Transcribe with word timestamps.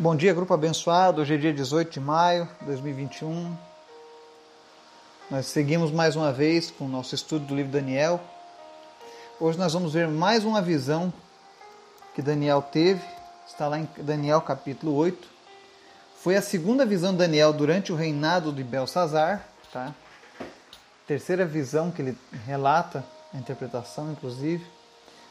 Bom 0.00 0.16
dia, 0.16 0.32
grupo 0.32 0.54
abençoado. 0.54 1.20
Hoje 1.20 1.34
é 1.34 1.36
dia 1.36 1.52
18 1.52 1.90
de 1.90 2.00
maio 2.00 2.48
de 2.60 2.64
2021. 2.64 3.54
Nós 5.30 5.44
seguimos 5.44 5.90
mais 5.90 6.16
uma 6.16 6.32
vez 6.32 6.70
com 6.70 6.86
o 6.86 6.88
nosso 6.88 7.14
estudo 7.14 7.44
do 7.44 7.54
livro 7.54 7.70
Daniel. 7.70 8.18
Hoje 9.38 9.58
nós 9.58 9.74
vamos 9.74 9.92
ver 9.92 10.08
mais 10.08 10.42
uma 10.42 10.62
visão 10.62 11.12
que 12.14 12.22
Daniel 12.22 12.62
teve. 12.62 13.02
Está 13.46 13.68
lá 13.68 13.78
em 13.78 13.86
Daniel 13.98 14.40
capítulo 14.40 14.94
8. 14.94 15.28
Foi 16.16 16.34
a 16.34 16.40
segunda 16.40 16.86
visão 16.86 17.12
de 17.12 17.18
Daniel 17.18 17.52
durante 17.52 17.92
o 17.92 17.94
reinado 17.94 18.54
de 18.54 18.64
Belsazar, 18.64 19.46
tá? 19.70 19.94
Terceira 21.06 21.44
visão 21.44 21.90
que 21.90 22.00
ele 22.00 22.18
relata, 22.46 23.04
a 23.34 23.36
interpretação 23.36 24.10
inclusive, 24.10 24.64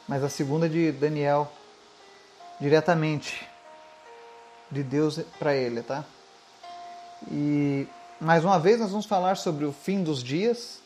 mas 0.07 0.23
a 0.23 0.29
segunda 0.29 0.69
de 0.69 0.91
Daniel 0.91 1.51
diretamente 2.61 3.49
de 4.71 4.83
Deus 4.83 5.19
para 5.37 5.55
ele, 5.55 5.81
tá? 5.81 6.03
E 7.29 7.87
mais 8.19 8.43
uma 8.43 8.59
vez 8.59 8.79
nós 8.79 8.91
vamos 8.91 9.05
falar 9.05 9.37
sobre 9.37 9.65
o 9.65 9.71
fim 9.71 10.03
dos 10.03 10.23
dias, 10.23 10.79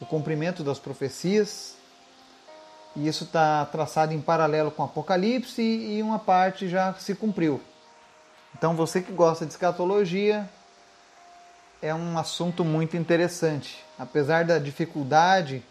o 0.00 0.06
cumprimento 0.06 0.62
das 0.62 0.78
profecias, 0.78 1.76
e 2.94 3.06
isso 3.06 3.24
está 3.24 3.64
traçado 3.66 4.12
em 4.12 4.20
paralelo 4.20 4.70
com 4.70 4.82
o 4.82 4.86
Apocalipse 4.86 5.62
e 5.62 6.02
uma 6.02 6.18
parte 6.18 6.68
já 6.68 6.94
se 6.94 7.14
cumpriu. 7.14 7.60
Então 8.56 8.74
você 8.74 9.02
que 9.02 9.12
gosta 9.12 9.44
de 9.44 9.52
escatologia 9.52 10.48
é 11.82 11.94
um 11.94 12.18
assunto 12.18 12.64
muito 12.64 12.96
interessante, 12.96 13.84
apesar 13.98 14.44
da 14.44 14.58
dificuldade 14.58 15.62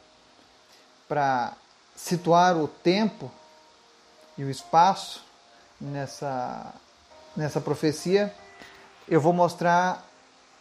para 1.07 1.53
situar 1.95 2.55
o 2.57 2.67
tempo 2.67 3.31
e 4.37 4.43
o 4.43 4.49
espaço 4.49 5.23
nessa 5.79 6.73
nessa 7.35 7.59
profecia, 7.59 8.33
eu 9.07 9.19
vou 9.19 9.33
mostrar 9.33 10.05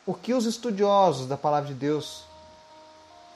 o 0.06 0.12
que 0.12 0.34
os 0.34 0.44
estudiosos 0.44 1.27
da 1.27 1.36
palavra 1.36 1.69
de 1.69 1.75
Deus 1.75 2.25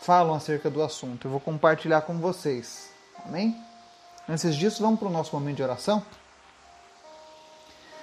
falam 0.00 0.34
acerca 0.34 0.68
do 0.70 0.82
assunto. 0.82 1.26
Eu 1.26 1.30
vou 1.30 1.40
compartilhar 1.40 2.02
com 2.02 2.18
vocês. 2.18 2.90
Amém? 3.24 3.56
Antes 4.28 4.54
disso, 4.54 4.82
vamos 4.82 4.98
para 4.98 5.08
o 5.08 5.12
nosso 5.12 5.34
momento 5.34 5.56
de 5.56 5.62
oração. 5.62 6.04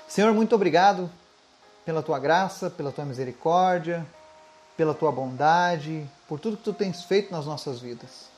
Senhor, 0.07 0.33
muito 0.33 0.55
obrigado 0.55 1.09
pela 1.83 2.01
tua 2.01 2.17
graça, 2.17 2.69
pela 2.69 2.91
tua 2.91 3.05
misericórdia, 3.05 4.05
pela 4.75 4.93
tua 4.93 5.11
bondade, 5.11 6.09
por 6.27 6.39
tudo 6.39 6.57
que 6.57 6.63
tu 6.63 6.73
tens 6.73 7.03
feito 7.03 7.31
nas 7.31 7.45
nossas 7.45 7.79
vidas. 7.79 8.29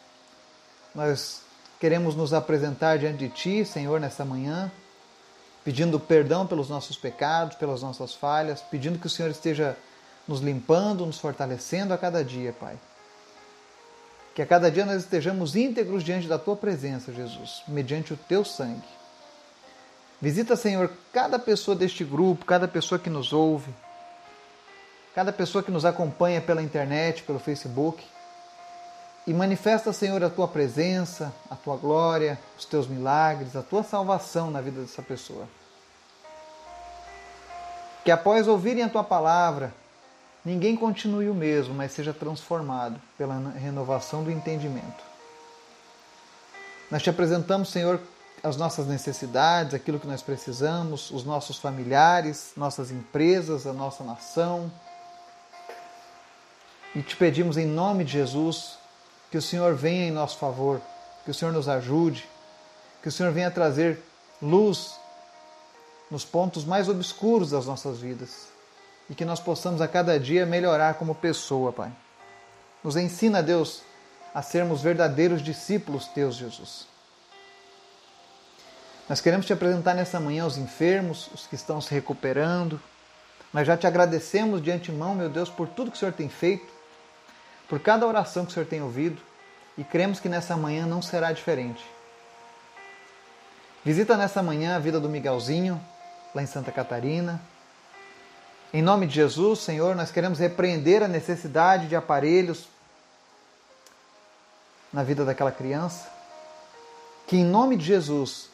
Nós 0.93 1.41
queremos 1.79 2.15
nos 2.15 2.33
apresentar 2.33 2.97
diante 2.97 3.19
de 3.19 3.29
ti, 3.29 3.65
Senhor, 3.65 3.99
nessa 3.99 4.25
manhã 4.25 4.71
pedindo 5.67 5.99
perdão 5.99 6.47
pelos 6.47 6.69
nossos 6.69 6.95
pecados, 6.95 7.57
pelas 7.57 7.81
nossas 7.81 8.13
falhas, 8.13 8.61
pedindo 8.61 8.97
que 8.97 9.07
o 9.07 9.09
Senhor 9.09 9.29
esteja 9.29 9.75
nos 10.25 10.39
limpando, 10.39 11.05
nos 11.05 11.19
fortalecendo 11.19 11.93
a 11.93 11.97
cada 11.97 12.23
dia, 12.23 12.53
Pai. 12.53 12.79
Que 14.33 14.41
a 14.41 14.45
cada 14.45 14.71
dia 14.71 14.85
nós 14.85 15.03
estejamos 15.03 15.57
íntegros 15.57 16.05
diante 16.05 16.25
da 16.25 16.39
Tua 16.39 16.55
presença, 16.55 17.11
Jesus, 17.11 17.63
mediante 17.67 18.13
o 18.13 18.17
Teu 18.29 18.45
sangue. 18.45 18.87
Visita, 20.21 20.55
Senhor, 20.55 20.89
cada 21.11 21.37
pessoa 21.37 21.75
deste 21.75 22.05
grupo, 22.05 22.45
cada 22.45 22.65
pessoa 22.69 22.97
que 22.97 23.09
nos 23.09 23.33
ouve, 23.33 23.69
cada 25.13 25.33
pessoa 25.33 25.61
que 25.61 25.69
nos 25.69 25.83
acompanha 25.83 26.39
pela 26.39 26.63
internet, 26.63 27.23
pelo 27.23 27.39
Facebook. 27.39 28.01
E 29.27 29.33
manifesta, 29.33 29.91
Senhor, 29.91 30.23
a 30.23 30.29
tua 30.29 30.47
presença, 30.47 31.33
a 31.51 31.55
tua 31.55 31.75
glória, 31.75 32.39
os 32.57 32.63
teus 32.63 32.87
milagres, 32.87 33.57
a 33.57 33.61
tua 33.61 33.83
salvação 33.83 34.49
na 34.49 34.61
vida 34.61 34.79
dessa 34.79 35.01
pessoa. 35.01 35.45
Que 38.05 38.09
após 38.09 38.47
ouvirem 38.47 38.83
a 38.83 38.89
tua 38.89 39.03
palavra, 39.03 39.73
ninguém 40.45 40.77
continue 40.77 41.27
o 41.27 41.33
mesmo, 41.33 41.75
mas 41.75 41.91
seja 41.91 42.13
transformado 42.13 43.01
pela 43.17 43.37
renovação 43.49 44.23
do 44.23 44.31
entendimento. 44.31 45.03
Nós 46.89 47.03
te 47.03 47.09
apresentamos, 47.09 47.67
Senhor, 47.67 47.99
as 48.41 48.55
nossas 48.55 48.87
necessidades, 48.87 49.73
aquilo 49.73 49.99
que 49.99 50.07
nós 50.07 50.21
precisamos, 50.21 51.11
os 51.11 51.25
nossos 51.25 51.57
familiares, 51.57 52.53
nossas 52.55 52.91
empresas, 52.91 53.67
a 53.67 53.73
nossa 53.73 54.05
nação. 54.05 54.71
E 56.95 57.01
te 57.01 57.17
pedimos 57.17 57.57
em 57.57 57.65
nome 57.65 58.05
de 58.05 58.13
Jesus 58.13 58.86
que 59.31 59.37
o 59.37 59.41
Senhor 59.41 59.75
venha 59.75 60.07
em 60.07 60.11
nosso 60.11 60.37
favor, 60.37 60.81
que 61.25 61.31
o 61.31 61.33
Senhor 61.33 61.51
nos 61.51 61.67
ajude, 61.67 62.27
que 63.01 63.09
o 63.09 63.11
Senhor 63.11 63.31
venha 63.31 63.51
trazer 63.51 64.01
luz 64.41 64.95
nos 66.09 66.23
pontos 66.23 66.63
mais 66.63 66.87
obscuros 66.87 67.51
das 67.51 67.65
nossas 67.65 67.99
vidas 67.99 68.47
e 69.09 69.15
que 69.15 69.25
nós 69.25 69.39
possamos 69.39 69.81
a 69.81 69.87
cada 69.87 70.19
dia 70.19 70.45
melhorar 70.45 70.95
como 70.95 71.15
pessoa, 71.15 71.71
Pai. 71.71 71.91
Nos 72.83 72.95
ensina, 72.95 73.41
Deus, 73.41 73.81
a 74.33 74.41
sermos 74.41 74.81
verdadeiros 74.81 75.41
discípulos 75.41 76.07
teus, 76.07 76.35
Jesus. 76.35 76.87
Nós 79.09 79.21
queremos 79.21 79.45
te 79.45 79.53
apresentar 79.53 79.93
nessa 79.93 80.19
manhã 80.19 80.45
os 80.45 80.57
enfermos, 80.57 81.29
os 81.33 81.47
que 81.47 81.55
estão 81.55 81.79
se 81.79 81.93
recuperando. 81.93 82.79
Nós 83.53 83.65
já 83.65 83.77
te 83.77 83.87
agradecemos 83.87 84.61
de 84.61 84.69
antemão, 84.69 85.15
meu 85.15 85.29
Deus, 85.29 85.49
por 85.49 85.67
tudo 85.69 85.91
que 85.91 85.97
o 85.97 85.99
Senhor 85.99 86.13
tem 86.13 86.27
feito, 86.27 86.67
por 87.67 87.79
cada 87.79 88.07
oração 88.07 88.45
que 88.45 88.51
o 88.51 88.53
Senhor 88.53 88.65
tem 88.65 88.81
ouvido 88.81 89.21
e 89.77 89.83
cremos 89.83 90.19
que 90.19 90.29
nessa 90.29 90.55
manhã 90.55 90.85
não 90.85 91.01
será 91.01 91.31
diferente. 91.31 91.85
Visita 93.83 94.17
nessa 94.17 94.41
manhã 94.41 94.75
a 94.75 94.79
vida 94.79 94.99
do 94.99 95.09
Miguelzinho, 95.09 95.79
lá 96.33 96.41
em 96.41 96.47
Santa 96.47 96.71
Catarina. 96.71 97.41
Em 98.73 98.81
nome 98.81 99.07
de 99.07 99.15
Jesus, 99.15 99.59
Senhor, 99.59 99.95
nós 99.95 100.11
queremos 100.11 100.39
repreender 100.39 101.03
a 101.03 101.07
necessidade 101.07 101.87
de 101.87 101.95
aparelhos 101.95 102.67
na 104.91 105.03
vida 105.03 105.23
daquela 105.23 105.51
criança. 105.51 106.09
Que 107.27 107.37
em 107.37 107.45
nome 107.45 107.77
de 107.77 107.85
Jesus, 107.85 108.49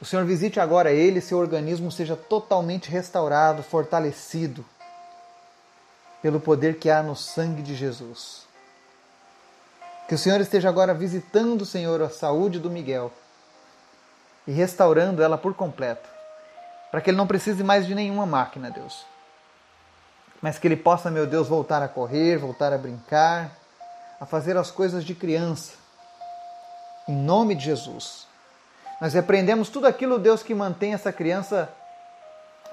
o 0.00 0.04
Senhor 0.04 0.24
visite 0.24 0.58
agora 0.58 0.92
ele 0.92 1.20
seu 1.20 1.38
organismo 1.38 1.90
seja 1.90 2.16
totalmente 2.16 2.90
restaurado, 2.90 3.62
fortalecido 3.62 4.64
pelo 6.26 6.40
poder 6.40 6.80
que 6.80 6.90
há 6.90 7.04
no 7.04 7.14
sangue 7.14 7.62
de 7.62 7.76
Jesus. 7.76 8.48
Que 10.08 10.16
o 10.16 10.18
Senhor 10.18 10.40
esteja 10.40 10.68
agora 10.68 10.92
visitando, 10.92 11.64
Senhor, 11.64 12.02
a 12.02 12.10
saúde 12.10 12.58
do 12.58 12.68
Miguel 12.68 13.12
e 14.44 14.50
restaurando 14.50 15.22
ela 15.22 15.38
por 15.38 15.54
completo 15.54 16.08
para 16.90 17.00
que 17.00 17.10
ele 17.10 17.16
não 17.16 17.28
precise 17.28 17.62
mais 17.62 17.86
de 17.86 17.94
nenhuma 17.94 18.26
máquina, 18.26 18.72
Deus. 18.72 19.06
Mas 20.42 20.58
que 20.58 20.66
ele 20.66 20.76
possa, 20.76 21.12
meu 21.12 21.28
Deus, 21.28 21.46
voltar 21.46 21.80
a 21.80 21.86
correr, 21.86 22.38
voltar 22.38 22.72
a 22.72 22.78
brincar, 22.78 23.56
a 24.20 24.26
fazer 24.26 24.56
as 24.56 24.68
coisas 24.68 25.04
de 25.04 25.14
criança. 25.14 25.74
Em 27.06 27.14
nome 27.14 27.54
de 27.54 27.66
Jesus. 27.66 28.26
Nós 29.00 29.14
repreendemos 29.14 29.68
tudo 29.68 29.86
aquilo, 29.86 30.18
Deus, 30.18 30.42
que 30.42 30.56
mantém 30.56 30.92
essa 30.92 31.12
criança 31.12 31.68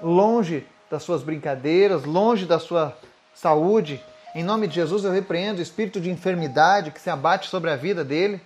longe 0.02 0.66
das 0.90 1.04
suas 1.04 1.22
brincadeiras, 1.22 2.02
longe 2.02 2.46
da 2.46 2.58
sua 2.58 2.98
saúde. 3.34 4.02
Em 4.34 4.42
nome 4.42 4.66
de 4.66 4.74
Jesus, 4.74 5.04
eu 5.04 5.12
repreendo 5.12 5.58
o 5.58 5.62
espírito 5.62 6.00
de 6.00 6.10
enfermidade 6.10 6.90
que 6.90 7.00
se 7.00 7.10
abate 7.10 7.48
sobre 7.48 7.70
a 7.70 7.76
vida 7.76 8.04
dele, 8.04 8.40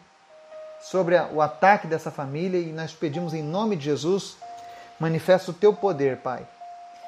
sobre 0.80 1.16
o 1.32 1.40
ataque 1.40 1.86
dessa 1.86 2.10
família, 2.10 2.60
e 2.60 2.72
nós 2.72 2.92
pedimos 2.92 3.34
em 3.34 3.42
nome 3.42 3.76
de 3.76 3.84
Jesus 3.84 4.36
Manifesta 4.98 5.52
o 5.52 5.54
teu 5.54 5.72
poder, 5.72 6.16
Pai, 6.18 6.44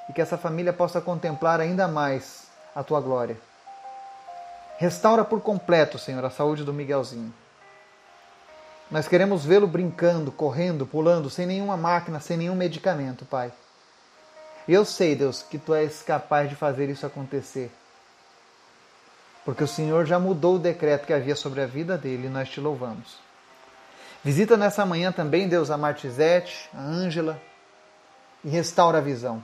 e 0.08 0.12
que 0.12 0.20
essa 0.20 0.38
família 0.38 0.72
possa 0.72 1.00
contemplar 1.00 1.60
ainda 1.60 1.88
mais 1.88 2.46
a 2.74 2.84
tua 2.84 3.00
glória. 3.00 3.36
Restaura 4.78 5.24
por 5.24 5.40
completo, 5.40 5.98
Senhor, 5.98 6.24
a 6.24 6.30
saúde 6.30 6.62
do 6.62 6.72
Miguelzinho. 6.72 7.34
Nós 8.88 9.08
queremos 9.08 9.44
vê-lo 9.44 9.66
brincando, 9.66 10.30
correndo, 10.30 10.86
pulando, 10.86 11.28
sem 11.28 11.46
nenhuma 11.46 11.76
máquina, 11.76 12.20
sem 12.20 12.36
nenhum 12.36 12.54
medicamento, 12.54 13.24
Pai. 13.24 13.52
Eu 14.72 14.84
sei, 14.84 15.16
Deus, 15.16 15.42
que 15.42 15.58
tu 15.58 15.74
és 15.74 16.00
capaz 16.00 16.48
de 16.48 16.54
fazer 16.54 16.88
isso 16.88 17.04
acontecer. 17.04 17.72
Porque 19.44 19.64
o 19.64 19.66
Senhor 19.66 20.06
já 20.06 20.16
mudou 20.16 20.54
o 20.54 20.58
decreto 20.60 21.06
que 21.08 21.12
havia 21.12 21.34
sobre 21.34 21.60
a 21.60 21.66
vida 21.66 21.98
dele 21.98 22.28
e 22.28 22.30
nós 22.30 22.48
te 22.48 22.60
louvamos. 22.60 23.16
Visita 24.22 24.56
nessa 24.56 24.86
manhã 24.86 25.10
também, 25.10 25.48
Deus, 25.48 25.72
a 25.72 25.76
Martizete, 25.76 26.70
a 26.72 26.82
Ângela, 26.82 27.42
e 28.44 28.48
restaura 28.48 28.98
a 28.98 29.00
visão. 29.00 29.42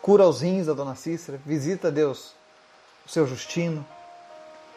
Cura 0.00 0.26
os 0.26 0.40
rins 0.40 0.64
da 0.64 0.72
dona 0.72 0.94
Cícera, 0.94 1.38
visita 1.44 1.90
Deus, 1.90 2.32
o 3.04 3.10
seu 3.10 3.26
Justino, 3.26 3.86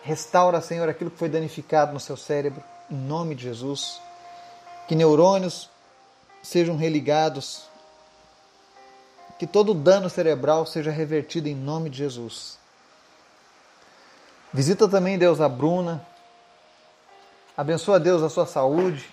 restaura, 0.04 0.60
Senhor, 0.60 0.90
aquilo 0.90 1.10
que 1.10 1.18
foi 1.18 1.30
danificado 1.30 1.94
no 1.94 2.02
seu 2.02 2.18
cérebro, 2.18 2.62
em 2.90 2.98
nome 2.98 3.34
de 3.34 3.44
Jesus. 3.44 4.02
Que 4.90 4.96
neurônios 4.96 5.70
sejam 6.44 6.76
religados, 6.76 7.71
que 9.42 9.48
todo 9.48 9.74
dano 9.74 10.08
cerebral 10.08 10.68
seja 10.68 10.92
revertido 10.92 11.50
em 11.50 11.56
nome 11.56 11.90
de 11.90 11.98
Jesus. 11.98 12.60
Visita 14.54 14.88
também, 14.88 15.18
Deus, 15.18 15.42
a 15.42 15.50
Bruna. 15.50 16.06
Abençoa, 17.58 18.00
Deus, 18.00 18.22
a 18.22 18.30
sua 18.30 18.46
saúde 18.46 19.10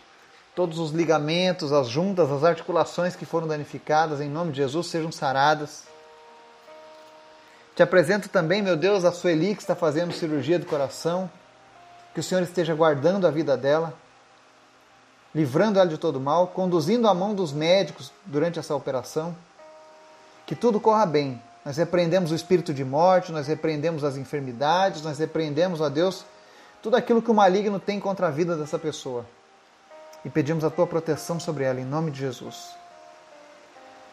todos 0.54 0.78
os 0.78 0.90
ligamentos, 0.90 1.72
as 1.72 1.88
juntas, 1.88 2.30
as 2.30 2.44
articulações 2.44 3.16
que 3.16 3.24
foram 3.24 3.48
danificadas, 3.48 4.20
em 4.20 4.28
nome 4.28 4.52
de 4.52 4.58
Jesus, 4.58 4.88
sejam 4.88 5.10
saradas. 5.10 5.84
Te 7.74 7.82
apresento 7.82 8.28
também, 8.28 8.60
meu 8.60 8.76
Deus, 8.76 9.06
a 9.06 9.12
Sueli 9.12 9.54
que 9.54 9.62
está 9.62 9.74
fazendo 9.74 10.12
cirurgia 10.12 10.58
do 10.58 10.66
coração, 10.66 11.30
que 12.12 12.20
o 12.20 12.22
Senhor 12.22 12.42
esteja 12.42 12.74
guardando 12.74 13.26
a 13.26 13.30
vida 13.30 13.56
dela, 13.56 13.94
livrando 15.34 15.78
ela 15.78 15.88
de 15.88 15.96
todo 15.96 16.20
mal, 16.20 16.48
conduzindo 16.48 17.08
a 17.08 17.14
mão 17.14 17.34
dos 17.34 17.50
médicos 17.50 18.12
durante 18.26 18.58
essa 18.58 18.74
operação, 18.74 19.34
que 20.48 20.56
tudo 20.56 20.80
corra 20.80 21.04
bem. 21.04 21.40
Nós 21.62 21.76
repreendemos 21.76 22.32
o 22.32 22.34
espírito 22.34 22.72
de 22.72 22.82
morte, 22.82 23.30
nós 23.30 23.46
repreendemos 23.46 24.02
as 24.02 24.16
enfermidades, 24.16 25.02
nós 25.02 25.18
repreendemos, 25.18 25.78
ó 25.82 25.90
Deus, 25.90 26.24
tudo 26.82 26.96
aquilo 26.96 27.20
que 27.20 27.30
o 27.30 27.34
maligno 27.34 27.78
tem 27.78 28.00
contra 28.00 28.28
a 28.28 28.30
vida 28.30 28.56
dessa 28.56 28.78
pessoa. 28.78 29.26
E 30.24 30.30
pedimos 30.30 30.64
a 30.64 30.70
tua 30.70 30.86
proteção 30.86 31.38
sobre 31.38 31.64
ela, 31.64 31.78
em 31.78 31.84
nome 31.84 32.10
de 32.10 32.20
Jesus. 32.20 32.70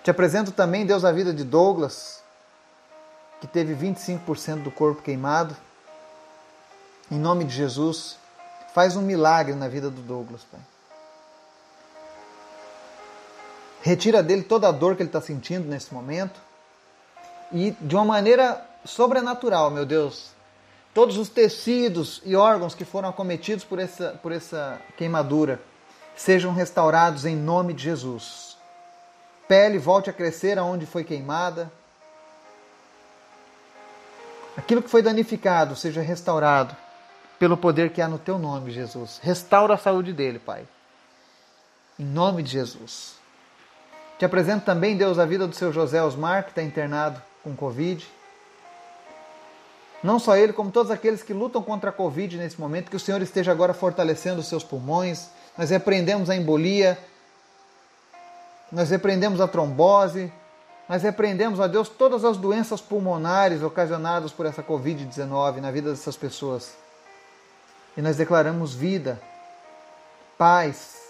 Te 0.04 0.12
apresento 0.12 0.52
também, 0.52 0.86
Deus, 0.86 1.06
a 1.06 1.12
vida 1.14 1.34
de 1.34 1.46
Douglas, 1.46 2.22
que 3.40 3.48
teve 3.48 3.74
25% 3.74 4.62
do 4.62 4.72
corpo 4.72 5.02
queimado. 5.02 5.56
Em 7.10 7.18
nome 7.18 7.46
de 7.46 7.56
Jesus, 7.56 8.18
faz 8.74 8.98
um 8.98 9.02
milagre 9.02 9.56
na 9.56 9.70
vida 9.70 9.90
do 9.90 10.02
Douglas, 10.02 10.42
Pai. 10.52 10.60
Retira 13.86 14.24
dele 14.24 14.42
toda 14.42 14.68
a 14.68 14.72
dor 14.72 14.96
que 14.96 15.04
ele 15.04 15.10
está 15.10 15.22
sentindo 15.22 15.68
nesse 15.68 15.94
momento. 15.94 16.42
E 17.52 17.70
de 17.80 17.96
uma 17.96 18.04
maneira 18.04 18.68
sobrenatural, 18.84 19.70
meu 19.70 19.86
Deus, 19.86 20.32
todos 20.92 21.20
os 21.20 21.30
tecidos 21.30 22.20
e 22.26 22.36
órgãos 22.36 22.74
que 22.74 22.84
foram 22.84 23.10
acometidos 23.10 23.64
por 23.64 23.78
essa, 23.78 24.20
por 24.24 24.32
essa 24.32 24.82
queimadura 24.98 25.62
sejam 26.16 26.52
restaurados 26.52 27.26
em 27.26 27.36
nome 27.36 27.76
de 27.76 27.84
Jesus. 27.84 28.58
Pele 29.48 29.78
volte 29.78 30.10
a 30.10 30.14
crescer 30.14 30.58
aonde 30.58 30.88
foi 30.88 31.04
queimada. 31.04 31.72
Aquilo 34.58 34.82
que 34.82 34.90
foi 34.90 35.04
danificado 35.04 35.76
seja 35.76 36.02
restaurado 36.02 36.76
pelo 37.38 37.56
poder 37.56 37.94
que 37.94 38.02
há 38.02 38.08
no 38.08 38.18
teu 38.18 38.40
nome, 38.40 38.72
Jesus. 38.72 39.20
Restaura 39.22 39.76
a 39.76 39.78
saúde 39.78 40.12
dele, 40.12 40.40
Pai. 40.40 40.68
Em 42.00 42.04
nome 42.04 42.42
de 42.42 42.50
Jesus. 42.50 43.24
Te 44.18 44.24
apresento 44.24 44.64
também, 44.64 44.96
Deus, 44.96 45.20
a 45.20 45.26
vida 45.26 45.46
do 45.46 45.54
seu 45.54 45.74
José 45.74 46.02
Osmar, 46.02 46.46
que 46.46 46.52
está 46.52 46.64
internado 46.64 47.22
com 47.44 47.54
Covid. 47.54 48.08
Não 50.02 50.20
só 50.20 50.38
ele, 50.38 50.54
como 50.54 50.72
todos 50.72 50.90
aqueles 50.90 51.22
que 51.22 51.34
lutam 51.34 51.62
contra 51.62 51.90
a 51.90 51.94
Covid 51.94 52.38
nesse 52.38 52.60
momento, 52.60 52.90
que 52.90 52.96
o 52.96 53.00
Senhor 53.00 53.22
esteja 53.22 53.52
agora 53.52 53.74
fortalecendo 53.74 54.40
os 54.40 54.48
seus 54.48 54.64
pulmões. 54.64 55.30
Nós 55.58 55.70
repreendemos 55.70 56.30
a 56.30 56.36
embolia, 56.36 56.98
nós 58.72 58.90
repreendemos 58.90 59.42
a 59.42 59.48
trombose, 59.48 60.32
nós 60.88 61.02
repreendemos, 61.02 61.60
a 61.60 61.68
Deus, 61.68 61.90
todas 61.90 62.24
as 62.24 62.38
doenças 62.38 62.80
pulmonares 62.80 63.64
ocasionadas 63.64 64.32
por 64.32 64.46
essa 64.46 64.64
Covid-19 64.64 65.58
na 65.58 65.72
vida 65.72 65.90
dessas 65.90 66.16
pessoas. 66.16 66.74
E 67.98 68.02
nós 68.02 68.16
declaramos 68.16 68.74
vida, 68.74 69.20
paz 70.38 71.05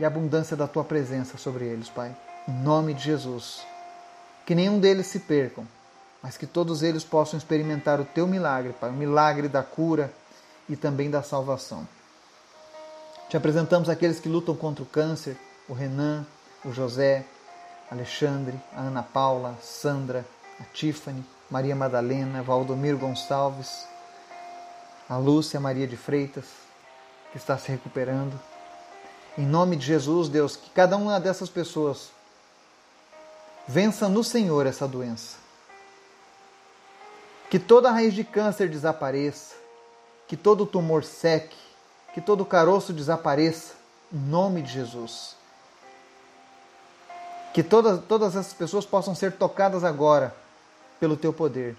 e 0.00 0.04
abundância 0.04 0.56
da 0.56 0.66
tua 0.66 0.82
presença 0.82 1.36
sobre 1.36 1.66
eles, 1.66 1.90
Pai. 1.90 2.16
Em 2.48 2.52
nome 2.52 2.94
de 2.94 3.04
Jesus. 3.04 3.60
Que 4.46 4.54
nenhum 4.54 4.80
deles 4.80 5.06
se 5.06 5.20
percam, 5.20 5.68
mas 6.22 6.38
que 6.38 6.46
todos 6.46 6.82
eles 6.82 7.04
possam 7.04 7.38
experimentar 7.38 8.00
o 8.00 8.04
teu 8.04 8.26
milagre, 8.26 8.72
Pai, 8.72 8.88
o 8.88 8.94
milagre 8.94 9.46
da 9.46 9.62
cura 9.62 10.10
e 10.68 10.74
também 10.74 11.10
da 11.10 11.22
salvação. 11.22 11.86
Te 13.28 13.36
apresentamos 13.36 13.90
aqueles 13.90 14.18
que 14.18 14.28
lutam 14.28 14.56
contra 14.56 14.82
o 14.82 14.86
câncer, 14.86 15.36
o 15.68 15.74
Renan, 15.74 16.26
o 16.64 16.72
José, 16.72 17.24
Alexandre, 17.90 18.58
a 18.74 18.80
Ana 18.80 19.02
Paula, 19.02 19.56
Sandra, 19.60 20.24
a 20.58 20.64
Tiffany, 20.72 21.24
Maria 21.50 21.76
Madalena, 21.76 22.42
Valdomiro 22.42 22.96
Gonçalves, 22.96 23.86
a 25.08 25.16
Lúcia 25.18 25.60
Maria 25.60 25.86
de 25.86 25.96
Freitas, 25.96 26.46
que 27.32 27.36
está 27.36 27.58
se 27.58 27.70
recuperando. 27.70 28.49
Em 29.38 29.46
nome 29.46 29.76
de 29.76 29.86
Jesus, 29.86 30.28
Deus, 30.28 30.56
que 30.56 30.70
cada 30.70 30.96
uma 30.96 31.18
dessas 31.20 31.48
pessoas 31.48 32.10
vença 33.66 34.08
no 34.08 34.24
Senhor 34.24 34.66
essa 34.66 34.86
doença. 34.86 35.36
Que 37.48 37.58
toda 37.58 37.90
raiz 37.90 38.14
de 38.14 38.24
câncer 38.24 38.68
desapareça, 38.68 39.54
que 40.26 40.36
todo 40.36 40.66
tumor 40.66 41.04
seque, 41.04 41.56
que 42.14 42.20
todo 42.20 42.44
caroço 42.44 42.92
desapareça, 42.92 43.74
em 44.12 44.18
nome 44.18 44.62
de 44.62 44.72
Jesus 44.72 45.40
que 47.52 47.62
todas, 47.62 48.00
todas 48.04 48.36
essas 48.36 48.52
pessoas 48.52 48.86
possam 48.86 49.14
ser 49.14 49.32
tocadas 49.32 49.84
agora 49.84 50.34
pelo 50.98 51.16
teu 51.16 51.32
poder. 51.32 51.76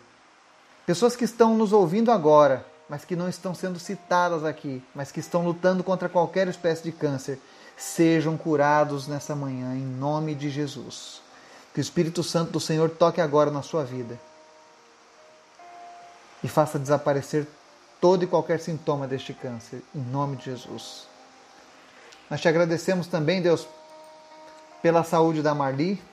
Pessoas 0.85 1.15
que 1.15 1.23
estão 1.23 1.55
nos 1.55 1.71
ouvindo 1.71 2.11
agora, 2.11 2.65
mas 2.91 3.05
que 3.05 3.15
não 3.15 3.29
estão 3.29 3.55
sendo 3.55 3.79
citadas 3.79 4.43
aqui, 4.43 4.83
mas 4.93 5.13
que 5.13 5.21
estão 5.21 5.45
lutando 5.45 5.81
contra 5.81 6.09
qualquer 6.09 6.49
espécie 6.49 6.83
de 6.83 6.91
câncer, 6.91 7.39
sejam 7.77 8.35
curados 8.35 9.07
nessa 9.07 9.33
manhã, 9.33 9.73
em 9.73 9.85
nome 9.85 10.35
de 10.35 10.49
Jesus. 10.49 11.21
Que 11.73 11.79
o 11.79 11.81
Espírito 11.81 12.21
Santo 12.21 12.51
do 12.51 12.59
Senhor 12.59 12.89
toque 12.89 13.21
agora 13.21 13.49
na 13.49 13.61
sua 13.61 13.85
vida 13.85 14.19
e 16.43 16.49
faça 16.49 16.77
desaparecer 16.77 17.47
todo 18.01 18.25
e 18.25 18.27
qualquer 18.27 18.59
sintoma 18.59 19.07
deste 19.07 19.33
câncer, 19.33 19.81
em 19.95 20.01
nome 20.01 20.35
de 20.35 20.43
Jesus. 20.43 21.07
Nós 22.29 22.41
te 22.41 22.49
agradecemos 22.49 23.07
também, 23.07 23.41
Deus, 23.41 23.65
pela 24.81 25.05
saúde 25.05 25.41
da 25.41 25.55
Marli, 25.55 26.03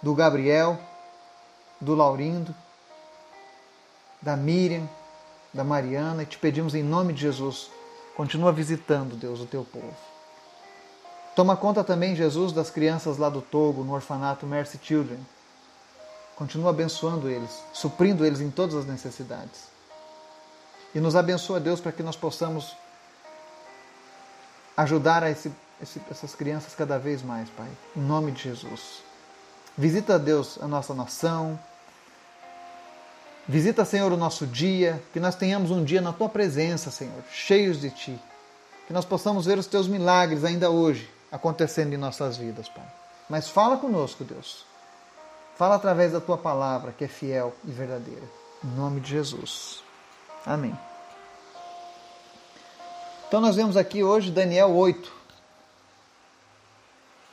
do 0.00 0.14
Gabriel, 0.14 0.78
do 1.80 1.96
Laurindo, 1.96 2.54
da 4.22 4.36
Miriam, 4.36 4.88
da 5.52 5.64
Mariana, 5.64 6.22
e 6.22 6.26
te 6.26 6.38
pedimos 6.38 6.74
em 6.74 6.82
nome 6.82 7.12
de 7.12 7.22
Jesus, 7.22 7.70
continua 8.16 8.52
visitando, 8.52 9.16
Deus, 9.16 9.40
o 9.40 9.46
teu 9.46 9.64
povo. 9.64 9.96
Toma 11.34 11.56
conta 11.56 11.84
também, 11.84 12.16
Jesus, 12.16 12.52
das 12.52 12.70
crianças 12.70 13.16
lá 13.16 13.28
do 13.28 13.40
Togo, 13.40 13.84
no 13.84 13.94
orfanato 13.94 14.46
Mercy 14.46 14.78
Children. 14.82 15.20
Continua 16.36 16.70
abençoando 16.70 17.28
eles, 17.28 17.62
suprindo 17.72 18.24
eles 18.24 18.40
em 18.40 18.50
todas 18.50 18.74
as 18.74 18.86
necessidades. 18.86 19.68
E 20.94 21.00
nos 21.00 21.14
abençoa, 21.14 21.60
Deus, 21.60 21.80
para 21.80 21.92
que 21.92 22.02
nós 22.02 22.16
possamos 22.16 22.76
ajudar 24.76 25.22
a 25.22 25.30
esse 25.30 25.52
essas 26.10 26.34
crianças 26.34 26.74
cada 26.74 26.98
vez 26.98 27.22
mais, 27.22 27.48
Pai. 27.50 27.68
Em 27.96 28.00
nome 28.00 28.32
de 28.32 28.42
Jesus. 28.42 29.02
Visita, 29.76 30.18
Deus, 30.18 30.58
a 30.60 30.66
nossa 30.66 30.92
nação. 30.94 31.58
Visita, 33.48 33.84
Senhor, 33.84 34.12
o 34.12 34.16
nosso 34.16 34.46
dia. 34.46 35.02
Que 35.12 35.18
nós 35.18 35.34
tenhamos 35.34 35.70
um 35.70 35.82
dia 35.82 36.02
na 36.02 36.12
Tua 36.12 36.28
presença, 36.28 36.90
Senhor, 36.90 37.22
cheios 37.32 37.80
de 37.80 37.90
Ti. 37.90 38.20
Que 38.86 38.92
nós 38.92 39.04
possamos 39.04 39.46
ver 39.46 39.58
os 39.58 39.66
Teus 39.66 39.88
milagres 39.88 40.44
ainda 40.44 40.70
hoje 40.70 41.08
acontecendo 41.32 41.94
em 41.94 41.96
nossas 41.96 42.36
vidas, 42.36 42.68
Pai. 42.68 42.86
Mas 43.28 43.48
fala 43.48 43.78
conosco, 43.78 44.22
Deus. 44.22 44.64
Fala 45.56 45.74
através 45.76 46.12
da 46.12 46.20
Tua 46.20 46.36
palavra, 46.36 46.92
que 46.92 47.04
é 47.04 47.08
fiel 47.08 47.54
e 47.64 47.70
verdadeira. 47.70 48.22
Em 48.62 48.68
nome 48.76 49.00
de 49.00 49.10
Jesus. 49.10 49.82
Amém. 50.44 50.76
Então 53.26 53.40
nós 53.40 53.56
vemos 53.56 53.76
aqui 53.76 54.02
hoje 54.02 54.30
Daniel 54.30 54.74
8, 54.74 55.12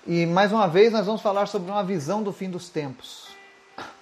e 0.07 0.25
mais 0.25 0.51
uma 0.51 0.67
vez 0.67 0.91
nós 0.91 1.05
vamos 1.05 1.22
falar 1.22 1.48
sobre 1.48 1.72
uma 1.72 1.84
visão 1.84 2.22
do 2.22 2.34
fim 2.34 2.50
dos 2.50 2.67
tempos, 2.67 3.29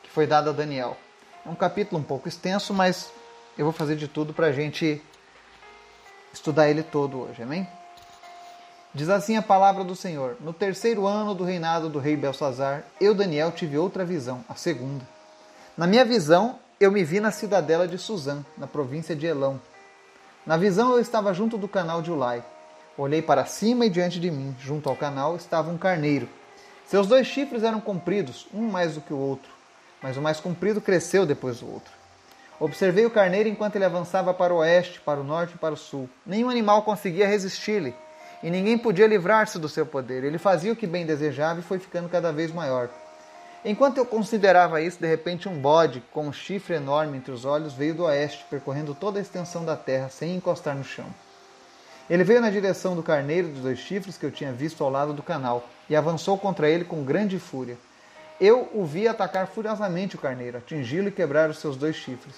que 0.01 0.09
foi 0.09 0.25
dada 0.25 0.49
a 0.49 0.53
Daniel. 0.53 0.97
É 1.45 1.49
um 1.49 1.55
capítulo 1.55 1.99
um 1.99 2.03
pouco 2.03 2.27
extenso, 2.27 2.73
mas 2.73 3.11
eu 3.57 3.65
vou 3.65 3.73
fazer 3.73 3.95
de 3.95 4.07
tudo 4.07 4.33
para 4.33 4.47
a 4.47 4.51
gente 4.51 5.01
estudar 6.33 6.69
ele 6.69 6.83
todo 6.83 7.19
hoje, 7.19 7.43
amém? 7.43 7.67
Diz 8.93 9.09
assim 9.09 9.35
a 9.35 9.41
palavra 9.41 9.83
do 9.83 9.95
Senhor: 9.95 10.37
No 10.39 10.53
terceiro 10.53 11.05
ano 11.05 11.35
do 11.35 11.43
reinado 11.43 11.89
do 11.89 11.99
rei 11.99 12.15
Belsazar, 12.15 12.83
eu, 13.01 13.13
Daniel, 13.13 13.51
tive 13.51 13.77
outra 13.77 14.05
visão, 14.05 14.43
a 14.47 14.55
segunda. 14.55 15.05
Na 15.75 15.87
minha 15.87 16.05
visão, 16.05 16.59
eu 16.79 16.91
me 16.91 17.03
vi 17.03 17.19
na 17.19 17.31
cidadela 17.31 17.87
de 17.87 17.97
Suzã, 17.97 18.45
na 18.57 18.67
província 18.67 19.15
de 19.15 19.25
Elão. 19.25 19.59
Na 20.45 20.57
visão, 20.57 20.91
eu 20.91 20.99
estava 20.99 21.33
junto 21.33 21.57
do 21.57 21.67
canal 21.67 22.01
de 22.01 22.11
Ulai 22.11 22.43
Olhei 22.95 23.23
para 23.23 23.43
cima 23.45 23.87
e 23.87 23.89
diante 23.89 24.19
de 24.19 24.29
mim, 24.29 24.55
junto 24.59 24.87
ao 24.87 24.95
canal, 24.95 25.35
estava 25.35 25.71
um 25.71 25.77
carneiro. 25.79 26.29
Seus 26.85 27.07
dois 27.07 27.25
chifres 27.25 27.63
eram 27.63 27.81
compridos, 27.81 28.45
um 28.53 28.69
mais 28.69 28.93
do 28.93 29.01
que 29.01 29.11
o 29.11 29.17
outro, 29.17 29.49
mas 30.03 30.17
o 30.17 30.21
mais 30.21 30.41
comprido 30.41 30.81
cresceu 30.81 31.25
depois 31.25 31.61
do 31.61 31.71
outro. 31.71 31.91
Observei 32.59 33.05
o 33.05 33.09
carneiro 33.09 33.47
enquanto 33.47 33.77
ele 33.77 33.85
avançava 33.85 34.33
para 34.33 34.53
o 34.53 34.57
oeste, 34.57 34.99
para 34.99 35.19
o 35.19 35.23
norte 35.23 35.55
e 35.55 35.57
para 35.57 35.73
o 35.73 35.77
sul. 35.77 36.09
Nenhum 36.25 36.49
animal 36.49 36.83
conseguia 36.83 37.25
resistir-lhe, 37.25 37.95
e 38.43 38.49
ninguém 38.49 38.77
podia 38.77 39.07
livrar-se 39.07 39.57
do 39.57 39.69
seu 39.69 39.85
poder. 39.85 40.23
Ele 40.23 40.37
fazia 40.37 40.73
o 40.73 40.75
que 40.75 40.85
bem 40.85 41.05
desejava 41.05 41.61
e 41.61 41.63
foi 41.63 41.79
ficando 41.79 42.09
cada 42.09 42.31
vez 42.31 42.51
maior. 42.51 42.89
Enquanto 43.65 43.97
eu 43.97 44.05
considerava 44.05 44.81
isso, 44.81 44.99
de 44.99 45.07
repente 45.07 45.47
um 45.47 45.57
bode 45.57 46.03
com 46.11 46.27
um 46.27 46.33
chifre 46.33 46.75
enorme 46.75 47.17
entre 47.17 47.31
os 47.31 47.45
olhos 47.45 47.73
veio 47.73 47.95
do 47.95 48.03
oeste, 48.03 48.45
percorrendo 48.49 48.93
toda 48.93 49.19
a 49.19 49.21
extensão 49.21 49.63
da 49.63 49.77
terra 49.77 50.09
sem 50.09 50.35
encostar 50.35 50.75
no 50.75 50.83
chão. 50.83 51.05
Ele 52.09 52.25
veio 52.25 52.41
na 52.41 52.49
direção 52.49 52.93
do 52.93 53.01
carneiro 53.01 53.47
dos 53.47 53.61
dois 53.61 53.79
chifres 53.79 54.17
que 54.17 54.25
eu 54.25 54.31
tinha 54.31 54.51
visto 54.51 54.83
ao 54.83 54.89
lado 54.89 55.13
do 55.13 55.23
canal 55.23 55.65
e 55.89 55.95
avançou 55.95 56.37
contra 56.37 56.69
ele 56.69 56.83
com 56.83 57.05
grande 57.05 57.39
fúria. 57.39 57.77
Eu 58.39 58.69
o 58.73 58.85
vi 58.85 59.07
atacar 59.07 59.47
furiosamente 59.47 60.15
o 60.15 60.19
carneiro, 60.19 60.57
atingi-lo 60.57 61.07
e 61.07 61.11
quebrar 61.11 61.49
os 61.49 61.59
seus 61.59 61.77
dois 61.77 61.95
chifres. 61.95 62.35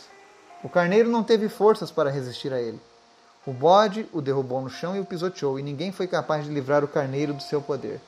O 0.63 0.69
carneiro 0.69 1.09
não 1.09 1.23
teve 1.23 1.47
forças 1.47 1.91
para 1.91 2.09
resistir 2.09 2.51
a 2.51 2.59
ele. 2.59 2.79
O 3.45 3.53
bode 3.53 4.09
o 4.11 4.21
derrubou 4.21 4.61
no 4.61 4.69
chão 4.69 4.95
e 4.95 4.99
o 4.99 5.05
pisoteou, 5.05 5.59
e 5.59 5.63
ninguém 5.63 5.91
foi 5.91 6.07
capaz 6.07 6.45
de 6.45 6.51
livrar 6.51 6.83
o 6.83 6.87
carneiro 6.87 7.33
do 7.33 7.43
seu 7.43 7.61
poder. 7.61 8.01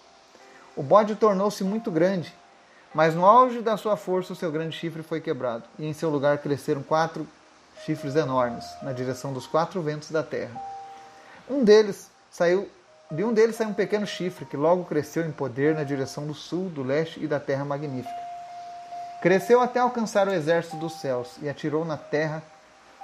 O 0.75 0.81
bode 0.81 1.15
tornou-se 1.15 1.63
muito 1.63 1.91
grande, 1.91 2.33
mas 2.93 3.13
no 3.13 3.25
auge 3.25 3.61
da 3.61 3.77
sua 3.77 3.95
força 3.95 4.33
o 4.33 4.35
seu 4.35 4.51
grande 4.51 4.75
chifre 4.75 5.03
foi 5.03 5.21
quebrado, 5.21 5.63
e 5.77 5.85
em 5.85 5.93
seu 5.93 6.09
lugar 6.09 6.39
cresceram 6.39 6.81
quatro 6.81 7.27
chifres 7.85 8.15
enormes, 8.15 8.65
na 8.81 8.91
direção 8.91 9.31
dos 9.31 9.45
quatro 9.45 9.81
ventos 9.81 10.09
da 10.09 10.23
terra. 10.23 10.59
Um 11.49 11.63
deles 11.63 12.09
saiu, 12.31 12.67
de 13.09 13.23
um 13.23 13.33
deles 13.33 13.55
saiu 13.55 13.69
um 13.69 13.73
pequeno 13.73 14.05
chifre 14.05 14.45
que 14.45 14.57
logo 14.57 14.83
cresceu 14.83 15.25
em 15.25 15.31
poder 15.31 15.73
na 15.73 15.83
direção 15.83 16.27
do 16.27 16.33
sul, 16.33 16.69
do 16.69 16.83
leste 16.83 17.23
e 17.23 17.27
da 17.27 17.39
terra 17.39 17.63
magnífica. 17.63 18.27
Cresceu 19.21 19.61
até 19.61 19.79
alcançar 19.79 20.27
o 20.27 20.33
exército 20.33 20.75
dos 20.77 20.99
céus 20.99 21.29
e 21.41 21.47
atirou 21.47 21.85
na 21.85 21.97
terra 21.97 22.43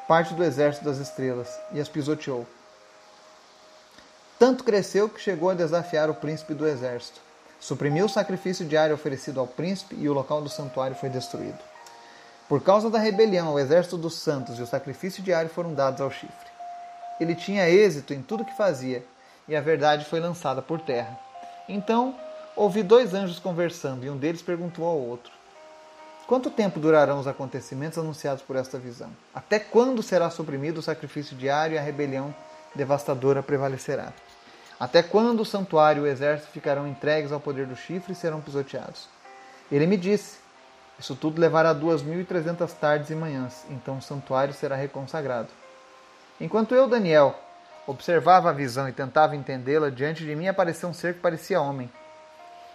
parte 0.07 0.33
do 0.33 0.43
exército 0.43 0.85
das 0.85 0.97
estrelas 0.97 1.47
e 1.71 1.79
as 1.79 1.87
pisoteou. 1.87 2.45
Tanto 4.37 4.65
cresceu 4.65 5.07
que 5.07 5.21
chegou 5.21 5.49
a 5.49 5.53
desafiar 5.53 6.09
o 6.09 6.15
príncipe 6.15 6.53
do 6.53 6.67
exército. 6.67 7.21
Suprimiu 7.59 8.05
o 8.05 8.09
sacrifício 8.09 8.65
diário 8.65 8.93
oferecido 8.93 9.39
ao 9.39 9.47
príncipe 9.47 9.95
e 9.97 10.09
o 10.09 10.13
local 10.13 10.41
do 10.41 10.49
santuário 10.49 10.97
foi 10.97 11.09
destruído. 11.09 11.59
Por 12.49 12.61
causa 12.61 12.89
da 12.89 12.99
rebelião, 12.99 13.53
o 13.53 13.59
exército 13.59 13.97
dos 13.97 14.15
santos 14.15 14.59
e 14.59 14.61
o 14.61 14.67
sacrifício 14.67 15.23
diário 15.23 15.49
foram 15.49 15.73
dados 15.73 16.01
ao 16.01 16.11
chifre. 16.11 16.51
Ele 17.21 17.33
tinha 17.35 17.69
êxito 17.69 18.13
em 18.13 18.21
tudo 18.21 18.43
que 18.43 18.57
fazia 18.57 19.01
e 19.47 19.55
a 19.55 19.61
verdade 19.61 20.05
foi 20.05 20.19
lançada 20.19 20.61
por 20.61 20.79
terra. 20.79 21.17
Então, 21.67 22.15
ouvi 22.55 22.83
dois 22.83 23.13
anjos 23.13 23.39
conversando 23.39 24.05
e 24.05 24.09
um 24.09 24.17
deles 24.17 24.41
perguntou 24.41 24.85
ao 24.85 24.97
outro: 24.97 25.31
Quanto 26.27 26.49
tempo 26.49 26.79
durarão 26.79 27.19
os 27.19 27.27
acontecimentos 27.27 27.97
anunciados 27.97 28.41
por 28.41 28.55
esta 28.55 28.77
visão? 28.77 29.09
Até 29.33 29.59
quando 29.59 30.01
será 30.01 30.29
suprimido 30.29 30.77
o 30.77 30.83
sacrifício 30.83 31.35
diário 31.35 31.75
e 31.75 31.77
a 31.77 31.81
rebelião 31.81 32.33
devastadora 32.73 33.43
prevalecerá? 33.43 34.13
Até 34.79 35.03
quando 35.03 35.41
o 35.41 35.45
santuário 35.45 36.05
e 36.05 36.09
o 36.09 36.11
exército 36.11 36.51
ficarão 36.51 36.87
entregues 36.87 37.31
ao 37.31 37.39
poder 37.39 37.65
do 37.65 37.75
chifre 37.75 38.13
e 38.13 38.15
serão 38.15 38.41
pisoteados? 38.41 39.07
Ele 39.71 39.85
me 39.85 39.97
disse: 39.97 40.39
Isso 40.97 41.15
tudo 41.15 41.39
levará 41.39 41.73
duas 41.73 42.01
mil 42.01 42.19
e 42.19 42.25
trezentas 42.25 42.73
tardes 42.73 43.09
e 43.09 43.15
manhãs, 43.15 43.65
então 43.69 43.97
o 43.97 44.01
santuário 44.01 44.53
será 44.53 44.75
reconsagrado. 44.75 45.49
Enquanto 46.39 46.73
eu, 46.73 46.87
Daniel, 46.87 47.39
observava 47.87 48.49
a 48.49 48.53
visão 48.53 48.87
e 48.87 48.93
tentava 48.93 49.35
entendê-la, 49.35 49.89
diante 49.89 50.23
de 50.23 50.35
mim 50.35 50.47
apareceu 50.47 50.89
um 50.89 50.93
ser 50.93 51.15
que 51.15 51.19
parecia 51.19 51.61
homem. 51.61 51.89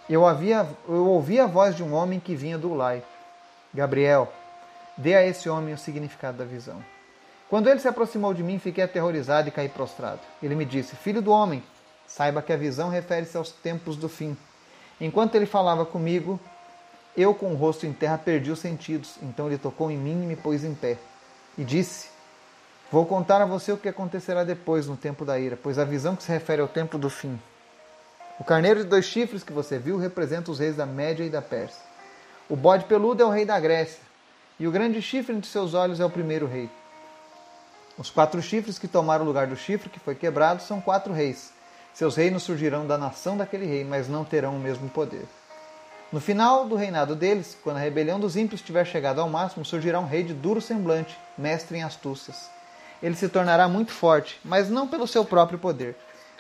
Eu, 0.09 0.27
havia, 0.27 0.67
eu 0.89 1.07
ouvi 1.07 1.39
a 1.39 1.47
voz 1.47 1.77
de 1.77 1.83
um 1.83 1.93
homem 1.93 2.19
que 2.19 2.35
vinha 2.35 2.57
do 2.57 2.71
Ulai. 2.71 3.03
Gabriel, 3.73 4.33
dê 4.97 5.15
a 5.15 5.27
esse 5.27 5.49
homem 5.49 5.75
o 5.75 5.79
significado 5.79 6.39
da 6.39 6.45
visão. 6.45 6.83
Quando 7.49 7.69
ele 7.69 7.81
se 7.81 7.89
aproximou 7.89 8.35
de 8.35 8.43
mim, 8.43 8.59
fiquei 8.59 8.85
aterrorizado 8.85 9.49
e 9.49 9.51
caí 9.51 9.69
prostrado. 9.69 10.21
Ele 10.43 10.55
me 10.55 10.65
disse: 10.65 10.97
Filho 10.97 11.23
do 11.23 11.31
homem, 11.31 11.63
saiba 12.07 12.43
que 12.43 12.53
a 12.53 12.57
visão 12.57 12.89
refere-se 12.89 13.37
aos 13.37 13.51
tempos 13.51 13.97
do 13.97 14.09
fim. 14.09 14.37
Enquanto 15.01 15.35
ele 15.35 15.47
falava 15.47 15.87
comigo, 15.87 16.39
eu, 17.17 17.35
com 17.35 17.53
o 17.53 17.57
rosto 17.57 17.87
em 17.87 17.93
terra, 17.93 18.19
perdi 18.19 18.51
os 18.51 18.59
sentidos. 18.59 19.17
Então 19.23 19.47
ele 19.47 19.59
tocou 19.59 19.91
em 19.91 19.97
mim 19.97 20.23
e 20.23 20.27
me 20.27 20.37
pôs 20.37 20.65
em 20.65 20.75
pé. 20.75 20.99
E 21.57 21.65
disse: 21.65 22.11
Vou 22.91 23.05
contar 23.05 23.43
a 23.43 23.47
você 23.47 23.71
o 23.71 23.77
que 23.77 23.89
acontecerá 23.89 24.45
depois, 24.45 24.87
no 24.87 24.97
tempo 24.97 25.23
da 25.23 25.39
ira, 25.39 25.59
pois 25.63 25.79
a 25.79 25.85
visão 25.85 26.17
que 26.17 26.23
se 26.23 26.33
refere 26.33 26.63
ao 26.63 26.69
tempo 26.69 26.97
do 26.97 27.11
fim. 27.11 27.39
O 28.41 28.45
carneiro 28.45 28.83
de 28.83 28.87
dois 28.89 29.05
chifres 29.05 29.43
que 29.43 29.53
você 29.53 29.79
viu 29.79 29.99
representa 29.99 30.51
os 30.51 30.59
reis 30.59 30.77
da 30.77 30.87
Média 30.87 31.23
e 31.23 31.29
da 31.29 31.43
Pérsia. 31.43 31.83
O 32.49 32.57
bode 32.57 32.87
peludo 32.87 33.23
é 33.23 33.27
o 33.27 33.31
rei 33.31 33.45
da 33.45 33.61
Grécia, 33.61 34.01
e 34.59 34.67
o 34.67 34.71
grande 34.71 35.03
chifre 35.03 35.37
entre 35.37 35.51
seus 35.51 35.75
olhos 35.75 36.01
é 36.01 36.05
o 36.05 36.09
primeiro 36.09 36.47
rei. 36.47 36.71
Os 37.99 38.09
quatro 38.09 38.41
chifres 38.41 38.79
que 38.79 38.89
tomaram 38.89 39.25
o 39.25 39.27
lugar 39.27 39.49
do 39.49 39.57
chifre 39.57 39.91
que 39.91 40.01
foi 40.01 40.15
quebrado 40.15 40.63
são 40.63 40.81
quatro 40.81 41.13
reis. 41.13 41.53
Seus 41.93 42.17
reinos 42.17 42.45
surgirão 42.45 42.87
da 42.87 42.97
nação 42.97 43.37
daquele 43.37 43.67
rei, 43.67 43.85
mas 43.85 44.09
não 44.09 44.25
terão 44.25 44.57
o 44.57 44.61
mesmo 44.61 44.89
poder. 44.89 45.27
No 46.11 46.21
final 46.21 46.65
do 46.65 46.75
reinado 46.75 47.15
deles, 47.15 47.59
quando 47.63 47.77
a 47.77 47.81
rebelião 47.81 48.19
dos 48.19 48.35
ímpios 48.35 48.63
tiver 48.63 48.87
chegado 48.87 49.21
ao 49.21 49.29
máximo, 49.29 49.63
surgirá 49.63 50.01
um 50.01 50.07
rei 50.07 50.23
de 50.23 50.33
duro 50.33 50.61
semblante, 50.61 51.19
mestre 51.37 51.77
em 51.77 51.83
astúcias. 51.83 52.57
Ele 53.03 53.15
se 53.15 53.29
tornará 53.29 53.69
muito 53.69 53.93
forte, 53.93 54.41
mas 54.45 54.69
não 54.69 54.89
pelo 54.89 55.07
seu 55.07 55.25
próprio 55.25 55.59
poder. 55.59 55.97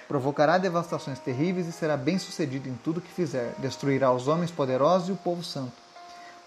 Provocará 0.06 0.58
devastações 0.58 1.18
terríveis 1.18 1.66
e 1.66 1.72
será 1.72 1.96
bem 1.96 2.18
sucedido 2.18 2.68
em 2.68 2.74
tudo 2.74 3.00
que 3.00 3.12
fizer. 3.12 3.54
Destruirá 3.58 4.12
os 4.12 4.26
homens 4.26 4.50
poderosos 4.50 5.08
e 5.08 5.12
o 5.12 5.16
povo 5.16 5.44
santo 5.44 5.88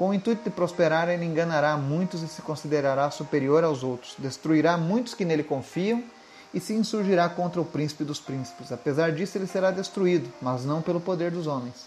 com 0.01 0.10
o 0.10 0.13
intuito 0.15 0.44
de 0.44 0.50
prosperar, 0.50 1.10
ele 1.10 1.24
enganará 1.24 1.77
muitos 1.77 2.24
e 2.24 2.27
se 2.27 2.41
considerará 2.41 3.12
superior 3.12 3.63
aos 3.63 3.84
outros. 3.84 4.15
Destruirá 4.18 4.75
muitos 4.75 5.13
que 5.13 5.24
nele 5.24 5.44
confiam 5.44 6.03
e 6.51 6.60
se 6.60 6.74
insurgirá 6.74 7.30
contra 7.30 7.62
o 7.62 7.65
príncipe 7.65 8.03
dos 8.03 8.20
príncipes. 8.20 8.72
Apesar 8.72 9.12
disso, 9.12 9.38
ele 9.38 9.46
será 9.46 9.70
destruído, 9.70 10.27
mas 10.41 10.65
não 10.65 10.82
pelo 10.82 11.00
poder 11.00 11.30
dos 11.30 11.46
homens. 11.46 11.86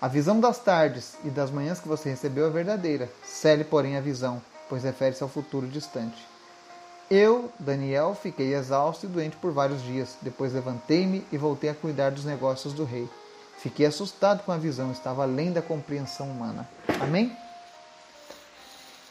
A 0.00 0.08
visão 0.08 0.40
das 0.40 0.58
tardes 0.58 1.18
e 1.22 1.28
das 1.28 1.50
manhãs 1.50 1.78
que 1.78 1.86
você 1.86 2.08
recebeu 2.08 2.46
é 2.46 2.50
verdadeira. 2.50 3.10
Cele, 3.22 3.62
porém, 3.62 3.98
a 3.98 4.00
visão, 4.00 4.40
pois 4.66 4.82
refere-se 4.82 5.22
ao 5.22 5.28
futuro 5.28 5.66
distante. 5.66 6.33
Eu, 7.10 7.52
Daniel, 7.58 8.16
fiquei 8.20 8.54
exausto 8.54 9.06
e 9.06 9.08
doente 9.08 9.36
por 9.36 9.52
vários 9.52 9.82
dias. 9.82 10.16
Depois 10.22 10.52
levantei-me 10.52 11.24
e 11.30 11.36
voltei 11.36 11.70
a 11.70 11.74
cuidar 11.74 12.10
dos 12.10 12.24
negócios 12.24 12.72
do 12.72 12.84
rei. 12.84 13.08
Fiquei 13.58 13.86
assustado 13.86 14.42
com 14.42 14.52
a 14.52 14.56
visão, 14.56 14.90
estava 14.90 15.22
além 15.22 15.52
da 15.52 15.62
compreensão 15.62 16.30
humana. 16.30 16.68
Amém? 17.00 17.36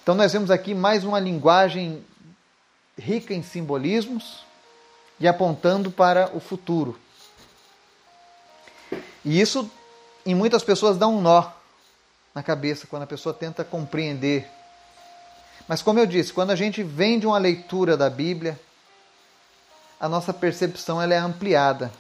Então 0.02 0.16
nós 0.16 0.34
vemos 0.34 0.52
aqui 0.52 0.76
mais 0.76 1.04
uma 1.04 1.20
linguagem 1.20 2.04
rica 2.98 3.34
em 3.34 3.42
simbolismos 3.42 4.46
e 5.20 5.28
apontando 5.28 5.90
para 5.90 6.30
o 6.36 6.40
futuro. 6.40 7.00
E 9.24 9.40
isso 9.40 9.70
em 10.26 10.36
muitas 10.36 10.64
pessoas 10.64 10.98
dá 10.98 11.08
um 11.08 11.22
nó 11.22 11.50
na 12.34 12.44
cabeça 12.44 12.88
quando 12.88 13.04
a 13.04 13.08
pessoa 13.08 13.34
tenta 13.34 13.64
compreender. 13.64 14.50
Mas 15.67 15.82
como 15.82 16.00
eu 16.00 16.05
disse, 16.05 16.34
quando 16.34 16.51
a 16.51 16.55
gente 16.55 16.84
vem 16.84 17.20
de 17.20 17.25
uma 17.25 17.38
leitura 17.38 17.96
da 17.96 18.10
Bíblia, 18.10 18.60
a 20.00 20.10
nossa 20.10 20.34
percepção 20.34 21.01
ela 21.01 21.13
é 21.13 21.17
ampliada. 21.17 21.91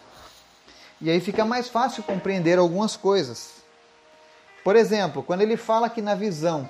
E 0.99 1.09
aí 1.09 1.19
fica 1.19 1.45
mais 1.45 1.69
fácil 1.69 2.03
compreender 2.03 2.57
algumas 2.57 2.97
coisas. 2.97 3.63
Por 4.63 4.75
exemplo, 4.75 5.23
quando 5.23 5.41
ele 5.41 5.57
fala 5.57 5.89
que 5.89 6.01
na 6.01 6.15
visão 6.15 6.69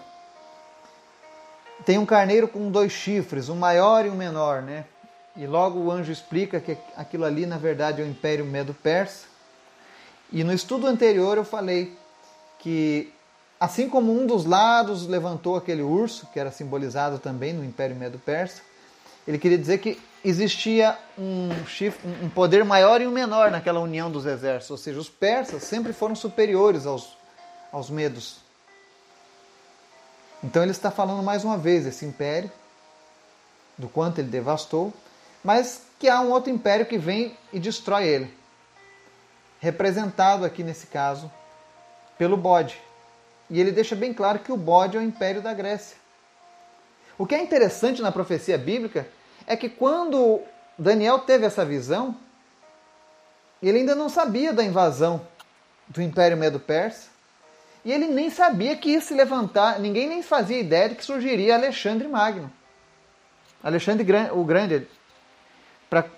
tem 1.85 1.97
um 1.97 2.05
carneiro 2.05 2.47
com 2.47 2.71
dois 2.71 2.91
chifres, 2.91 3.49
um 3.49 3.55
maior 3.55 4.05
e 4.05 4.09
um 4.09 4.15
menor, 4.15 4.61
né? 4.61 4.85
E 5.35 5.47
logo 5.47 5.79
o 5.79 5.91
anjo 5.91 6.11
explica 6.11 6.59
que 6.59 6.77
aquilo 6.95 7.25
ali 7.25 7.45
na 7.45 7.57
verdade 7.57 8.01
é 8.01 8.05
o 8.05 8.07
Império 8.07 8.45
Medo-Persa. 8.45 9.25
E 10.31 10.43
no 10.43 10.53
estudo 10.53 10.87
anterior 10.87 11.37
eu 11.37 11.43
falei 11.43 11.97
que 12.59 13.11
assim 13.63 13.87
como 13.87 14.11
um 14.11 14.27
dos 14.27 14.43
lados 14.43 15.07
levantou 15.07 15.55
aquele 15.55 15.81
urso, 15.81 16.27
que 16.33 16.37
era 16.37 16.51
simbolizado 16.51 17.17
também 17.17 17.53
no 17.53 17.63
Império 17.63 17.95
Medo-Persa, 17.95 18.61
ele 19.25 19.37
queria 19.37 19.57
dizer 19.57 19.77
que 19.77 19.97
existia 20.21 20.99
um, 21.17 21.47
um 22.21 22.29
poder 22.29 22.65
maior 22.65 22.99
e 22.99 23.07
um 23.07 23.11
menor 23.11 23.49
naquela 23.51 23.79
união 23.79 24.11
dos 24.11 24.25
exércitos, 24.25 24.69
ou 24.69 24.77
seja, 24.77 24.99
os 24.99 25.07
persas 25.07 25.63
sempre 25.63 25.93
foram 25.93 26.13
superiores 26.13 26.85
aos, 26.85 27.17
aos 27.71 27.89
medos. 27.89 28.41
Então 30.43 30.61
ele 30.61 30.71
está 30.71 30.91
falando 30.91 31.23
mais 31.23 31.45
uma 31.45 31.57
vez 31.57 31.85
esse 31.85 32.03
império, 32.03 32.51
do 33.77 33.87
quanto 33.87 34.19
ele 34.19 34.27
devastou, 34.27 34.91
mas 35.41 35.83
que 35.97 36.09
há 36.09 36.19
um 36.19 36.31
outro 36.31 36.51
império 36.51 36.85
que 36.85 36.97
vem 36.97 37.37
e 37.53 37.61
destrói 37.61 38.09
ele. 38.09 38.37
Representado 39.61 40.43
aqui 40.43 40.63
nesse 40.63 40.87
caso 40.87 41.31
pelo 42.17 42.35
bode. 42.35 42.77
E 43.53 43.59
ele 43.61 43.71
deixa 43.71 43.95
bem 43.95 44.11
claro 44.11 44.39
que 44.39 44.51
o 44.51 44.57
bode 44.57 44.97
é 44.97 44.99
o 44.99 45.03
império 45.03 45.39
da 45.39 45.53
Grécia. 45.53 45.95
O 47.19 47.27
que 47.27 47.35
é 47.35 47.39
interessante 47.39 48.01
na 48.01 48.11
profecia 48.11 48.57
bíblica 48.57 49.07
é 49.45 49.55
que 49.55 49.69
quando 49.69 50.41
Daniel 50.75 51.19
teve 51.19 51.45
essa 51.45 51.63
visão, 51.63 52.17
ele 53.61 53.77
ainda 53.77 53.93
não 53.93 54.09
sabia 54.09 54.51
da 54.51 54.63
invasão 54.63 55.21
do 55.87 56.01
Império 56.01 56.35
Medo-Persa. 56.35 57.09
E 57.85 57.91
ele 57.91 58.07
nem 58.07 58.31
sabia 58.31 58.75
que 58.75 58.89
ia 58.89 59.01
se 59.01 59.13
levantar, 59.13 59.79
ninguém 59.79 60.09
nem 60.09 60.23
fazia 60.23 60.59
ideia 60.59 60.89
de 60.89 60.95
que 60.95 61.05
surgiria 61.05 61.53
Alexandre 61.53 62.07
Magno. 62.07 62.51
Alexandre 63.63 64.03
o 64.31 64.43
Grande, 64.43 64.87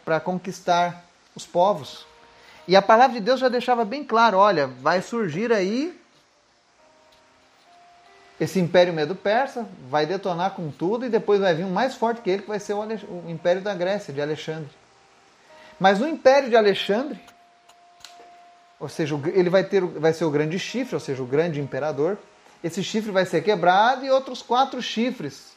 para 0.06 0.22
conquistar 0.22 1.04
os 1.36 1.46
povos. 1.46 2.08
E 2.66 2.78
a 2.78 2.82
palavra 2.82 3.20
de 3.20 3.26
Deus 3.26 3.42
já 3.42 3.50
deixava 3.50 3.84
bem 3.84 4.06
claro: 4.06 4.38
olha, 4.38 4.68
vai 4.68 5.02
surgir 5.02 5.52
aí 5.52 6.00
esse 8.40 8.60
Império 8.60 8.94
Medo-Persa 8.94 9.68
vai 9.90 10.06
detonar 10.06 10.52
com 10.52 10.70
tudo 10.70 11.06
e 11.06 11.10
depois 11.10 11.40
vai 11.40 11.54
vir 11.54 11.64
um 11.64 11.72
mais 11.72 11.96
forte 11.96 12.22
que 12.22 12.30
ele, 12.30 12.42
que 12.42 12.50
vai 12.50 12.60
ser 12.60 12.74
o, 12.74 12.80
o 12.82 13.26
Império 13.30 13.62
da 13.62 13.74
Grécia, 13.74 14.14
de 14.14 14.22
Alexandre. 14.22 14.70
Mas 15.80 16.00
no 16.00 16.08
Império 16.08 16.50
de 16.50 16.56
Alexandre, 16.56 17.20
ou 18.80 18.90
seja, 18.90 19.20
ele 19.34 19.50
vai, 19.50 19.64
ter, 19.64 19.82
vai 19.82 20.14
ser 20.14 20.26
o 20.26 20.32
grande 20.32 20.60
chifre, 20.60 20.96
ou 20.96 21.00
seja, 21.00 21.24
o 21.24 21.26
grande 21.26 21.62
imperador. 21.62 22.18
Esse 22.64 22.84
chifre 22.84 23.12
vai 23.12 23.26
ser 23.26 23.42
quebrado 23.42 24.06
e 24.06 24.12
outros 24.12 24.42
quatro 24.42 24.82
chifres 24.82 25.56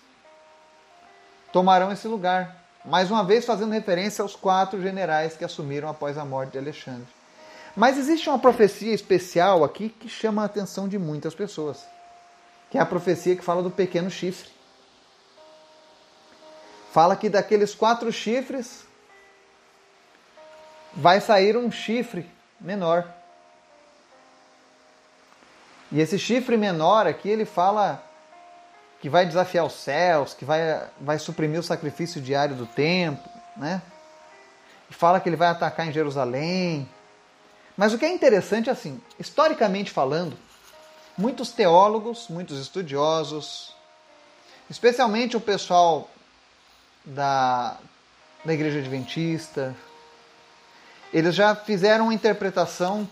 tomarão 1.52 1.90
esse 1.90 2.06
lugar. 2.06 2.56
Mais 2.84 3.10
uma 3.10 3.24
vez 3.24 3.44
fazendo 3.44 3.72
referência 3.72 4.22
aos 4.22 4.36
quatro 4.36 4.80
generais 4.80 5.36
que 5.36 5.44
assumiram 5.44 5.88
após 5.88 6.16
a 6.16 6.24
morte 6.24 6.52
de 6.52 6.58
Alexandre. 6.58 7.06
Mas 7.76 7.98
existe 7.98 8.28
uma 8.28 8.38
profecia 8.38 8.94
especial 8.94 9.64
aqui 9.64 9.88
que 9.88 10.08
chama 10.08 10.42
a 10.42 10.46
atenção 10.46 10.88
de 10.88 10.98
muitas 10.98 11.34
pessoas, 11.34 11.84
que 12.70 12.78
é 12.78 12.80
a 12.80 12.86
profecia 12.86 13.36
que 13.36 13.44
fala 13.44 13.62
do 13.62 13.70
pequeno 13.70 14.10
chifre. 14.10 14.50
Fala 16.92 17.16
que 17.16 17.28
daqueles 17.28 17.74
quatro 17.74 18.10
chifres 18.12 18.86
vai 20.94 21.20
sair 21.20 21.56
um 21.56 21.70
chifre 21.70 22.28
menor. 22.60 23.06
E 25.90 26.00
esse 26.00 26.18
chifre 26.18 26.56
menor 26.56 27.06
aqui, 27.06 27.28
ele 27.28 27.44
fala 27.44 28.02
que 29.00 29.08
vai 29.08 29.24
desafiar 29.24 29.64
os 29.64 29.74
céus, 29.74 30.34
que 30.34 30.44
vai, 30.44 30.60
vai 31.00 31.18
suprimir 31.18 31.60
o 31.60 31.62
sacrifício 31.62 32.20
diário 32.20 32.56
do 32.56 32.66
templo, 32.66 33.30
né? 33.56 33.80
E 34.90 34.94
fala 34.94 35.20
que 35.20 35.28
ele 35.28 35.36
vai 35.36 35.48
atacar 35.48 35.86
em 35.86 35.92
Jerusalém. 35.92 36.88
Mas 37.76 37.92
o 37.92 37.98
que 37.98 38.04
é 38.04 38.12
interessante, 38.12 38.68
assim, 38.68 39.00
historicamente 39.18 39.90
falando, 39.90 40.36
muitos 41.18 41.50
teólogos, 41.50 42.28
muitos 42.28 42.60
estudiosos, 42.60 43.74
especialmente 44.70 45.36
o 45.36 45.40
pessoal 45.40 46.08
da, 47.04 47.76
da 48.44 48.54
Igreja 48.54 48.78
Adventista, 48.78 49.74
eles 51.12 51.34
já 51.34 51.56
fizeram 51.56 52.04
uma 52.04 52.14
interpretação 52.14 53.08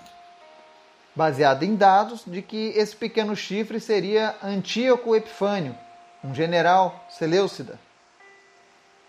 baseada 1.14 1.64
em 1.64 1.74
dados 1.74 2.22
de 2.26 2.42
que 2.42 2.68
esse 2.76 2.94
pequeno 2.94 3.34
chifre 3.34 3.80
seria 3.80 4.36
Antíoco 4.42 5.16
Epifânio, 5.16 5.76
um 6.22 6.32
general 6.34 7.06
Seleucida. 7.10 7.78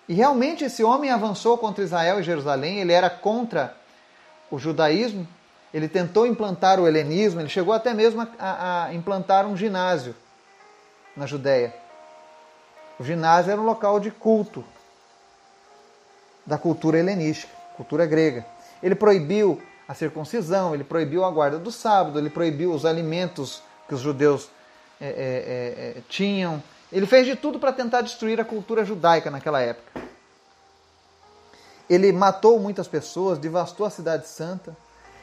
E 0.08 0.14
realmente 0.14 0.64
esse 0.64 0.84
homem 0.84 1.12
avançou 1.12 1.58
contra 1.58 1.84
Israel 1.84 2.20
e 2.20 2.24
Jerusalém, 2.24 2.80
ele 2.80 2.94
era 2.94 3.10
contra 3.10 3.76
o 4.50 4.58
judaísmo, 4.58 5.28
ele 5.78 5.88
tentou 5.88 6.26
implantar 6.26 6.80
o 6.80 6.88
helenismo, 6.88 7.40
ele 7.40 7.50
chegou 7.50 7.72
até 7.72 7.94
mesmo 7.94 8.28
a, 8.40 8.86
a 8.86 8.94
implantar 8.96 9.46
um 9.46 9.56
ginásio 9.56 10.16
na 11.16 11.28
Judéia. 11.28 11.72
O 13.00 13.04
ginásio 13.04 13.52
era 13.52 13.62
um 13.62 13.64
local 13.64 14.00
de 14.00 14.10
culto 14.10 14.66
da 16.44 16.58
cultura 16.58 16.98
helenística, 16.98 17.54
cultura 17.76 18.08
grega. 18.08 18.44
Ele 18.82 18.96
proibiu 18.96 19.62
a 19.88 19.94
circuncisão, 19.94 20.74
ele 20.74 20.84
proibiu 20.84 21.24
a 21.24 21.30
guarda 21.30 21.60
do 21.60 21.72
sábado, 21.72 22.18
ele 22.18 22.32
proibiu 22.32 22.72
os 22.72 22.84
alimentos 22.84 23.62
que 23.88 23.94
os 23.94 24.02
judeus 24.02 24.50
é, 25.00 25.06
é, 25.06 25.12
é, 25.12 25.98
é 26.00 26.02
tinham. 26.10 26.62
Ele 26.92 27.06
fez 27.06 27.28
de 27.28 27.36
tudo 27.36 27.60
para 27.60 27.72
tentar 27.72 28.02
destruir 28.02 28.42
a 28.42 28.46
cultura 28.46 28.84
judaica 28.84 29.30
naquela 29.30 29.62
época. 29.62 30.02
Ele 31.88 32.12
matou 32.12 32.60
muitas 32.60 32.88
pessoas, 32.88 33.38
devastou 33.38 33.86
a 33.86 33.92
cidade 33.92 34.28
santa. 34.28 34.76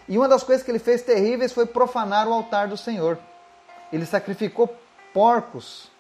E 0.08 0.16
uma 0.18 0.28
das 0.28 0.42
coisas 0.42 0.64
que 0.64 0.70
ele 0.70 0.78
fez 0.78 1.02
terríveis 1.02 1.52
foi 1.52 1.66
profanar 1.66 2.28
o 2.28 2.32
altar 2.32 2.68
do 2.68 2.76
Senhor. 2.76 3.18
Ele 3.92 4.04
sacrificou 4.04 4.74
porcos 5.12 5.90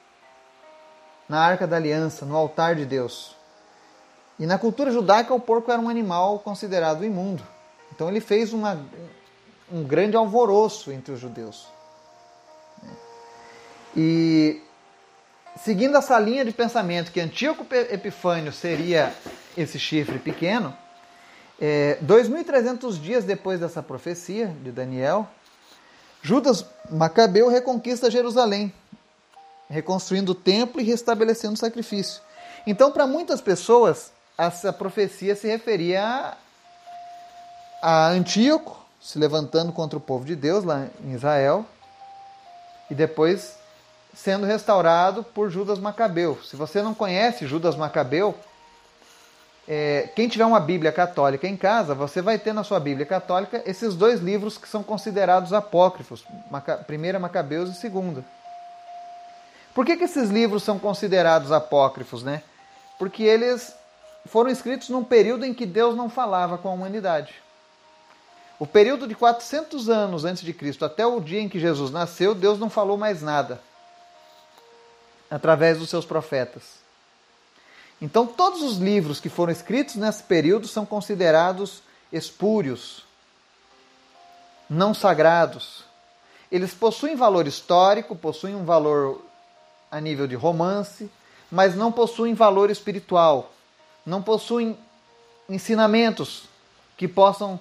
na 1.28 1.40
arca 1.40 1.66
da 1.66 1.76
aliança, 1.76 2.26
no 2.26 2.36
altar 2.36 2.74
de 2.74 2.84
Deus. 2.84 3.34
E 4.38 4.46
na 4.46 4.58
cultura 4.58 4.90
judaica, 4.90 5.32
o 5.32 5.40
porco 5.40 5.70
era 5.70 5.80
um 5.80 5.88
animal 5.88 6.38
considerado 6.40 7.04
imundo. 7.04 7.42
Então 7.94 8.08
ele 8.08 8.20
fez 8.20 8.52
uma, 8.52 8.84
um 9.72 9.84
grande 9.84 10.16
alvoroço 10.16 10.90
entre 10.90 11.12
os 11.12 11.20
judeus. 11.20 11.68
E 13.96 14.60
seguindo 15.56 15.96
essa 15.96 16.18
linha 16.18 16.44
de 16.44 16.52
pensamento 16.52 17.12
que 17.12 17.20
Antíoco 17.20 17.64
Epifânio 17.72 18.52
seria 18.52 19.14
esse 19.56 19.78
chifre 19.78 20.18
pequeno, 20.18 20.76
é, 21.60 21.98
2.300 22.04 23.00
dias 23.00 23.24
depois 23.24 23.60
dessa 23.60 23.82
profecia 23.82 24.48
de 24.62 24.70
Daniel, 24.70 25.28
Judas 26.22 26.64
Macabeu 26.90 27.48
reconquista 27.48 28.10
Jerusalém, 28.10 28.72
reconstruindo 29.68 30.32
o 30.32 30.34
templo 30.34 30.80
e 30.80 30.84
restabelecendo 30.84 31.54
o 31.54 31.58
sacrifício. 31.58 32.22
Então, 32.66 32.90
para 32.90 33.06
muitas 33.06 33.40
pessoas, 33.40 34.12
essa 34.38 34.72
profecia 34.72 35.36
se 35.36 35.46
referia 35.46 36.34
a 37.82 38.08
Antíoco 38.08 38.84
se 39.04 39.18
levantando 39.18 39.70
contra 39.70 39.98
o 39.98 40.00
povo 40.00 40.24
de 40.24 40.34
Deus 40.34 40.64
lá 40.64 40.86
em 41.04 41.12
Israel 41.12 41.66
e 42.90 42.94
depois 42.94 43.58
sendo 44.14 44.46
restaurado 44.46 45.22
por 45.22 45.50
Judas 45.50 45.78
Macabeu. 45.78 46.38
Se 46.42 46.56
você 46.56 46.80
não 46.80 46.94
conhece 46.94 47.46
Judas 47.46 47.76
Macabeu, 47.76 48.34
é, 49.66 50.10
quem 50.14 50.28
tiver 50.28 50.44
uma 50.44 50.60
Bíblia 50.60 50.92
católica 50.92 51.48
em 51.48 51.56
casa, 51.56 51.94
você 51.94 52.20
vai 52.20 52.38
ter 52.38 52.52
na 52.52 52.62
sua 52.62 52.78
Bíblia 52.78 53.06
católica 53.06 53.62
esses 53.64 53.94
dois 53.94 54.20
livros 54.20 54.58
que 54.58 54.68
são 54.68 54.82
considerados 54.82 55.52
apócrifos, 55.52 56.24
primeira 56.86 57.18
Macabeus 57.18 57.70
e 57.70 57.74
segunda. 57.74 58.24
Por 59.74 59.86
que, 59.86 59.96
que 59.96 60.04
esses 60.04 60.28
livros 60.28 60.62
são 60.62 60.78
considerados 60.78 61.50
apócrifos, 61.50 62.22
né? 62.22 62.42
Porque 62.98 63.22
eles 63.22 63.74
foram 64.26 64.50
escritos 64.50 64.88
num 64.88 65.02
período 65.02 65.44
em 65.44 65.54
que 65.54 65.66
Deus 65.66 65.96
não 65.96 66.08
falava 66.08 66.58
com 66.58 66.68
a 66.68 66.72
humanidade. 66.72 67.34
O 68.58 68.66
período 68.66 69.08
de 69.08 69.14
400 69.14 69.88
anos 69.88 70.24
antes 70.24 70.42
de 70.42 70.54
Cristo 70.54 70.84
até 70.84 71.04
o 71.04 71.20
dia 71.20 71.40
em 71.40 71.48
que 71.48 71.58
Jesus 71.58 71.90
nasceu, 71.90 72.34
Deus 72.34 72.58
não 72.58 72.70
falou 72.70 72.96
mais 72.96 73.20
nada 73.20 73.60
através 75.30 75.78
dos 75.78 75.90
seus 75.90 76.04
profetas. 76.04 76.83
Então, 78.04 78.26
todos 78.26 78.60
os 78.60 78.76
livros 78.76 79.18
que 79.18 79.30
foram 79.30 79.50
escritos 79.50 79.94
nesse 79.94 80.22
período 80.22 80.68
são 80.68 80.84
considerados 80.84 81.82
espúrios, 82.12 83.02
não 84.68 84.92
sagrados. 84.92 85.84
Eles 86.52 86.74
possuem 86.74 87.16
valor 87.16 87.46
histórico, 87.46 88.14
possuem 88.14 88.54
um 88.54 88.62
valor 88.66 89.24
a 89.90 90.02
nível 90.02 90.26
de 90.26 90.34
romance, 90.34 91.10
mas 91.50 91.74
não 91.74 91.90
possuem 91.90 92.34
valor 92.34 92.68
espiritual, 92.70 93.50
não 94.04 94.20
possuem 94.20 94.78
ensinamentos 95.48 96.42
que 96.98 97.08
possam 97.08 97.58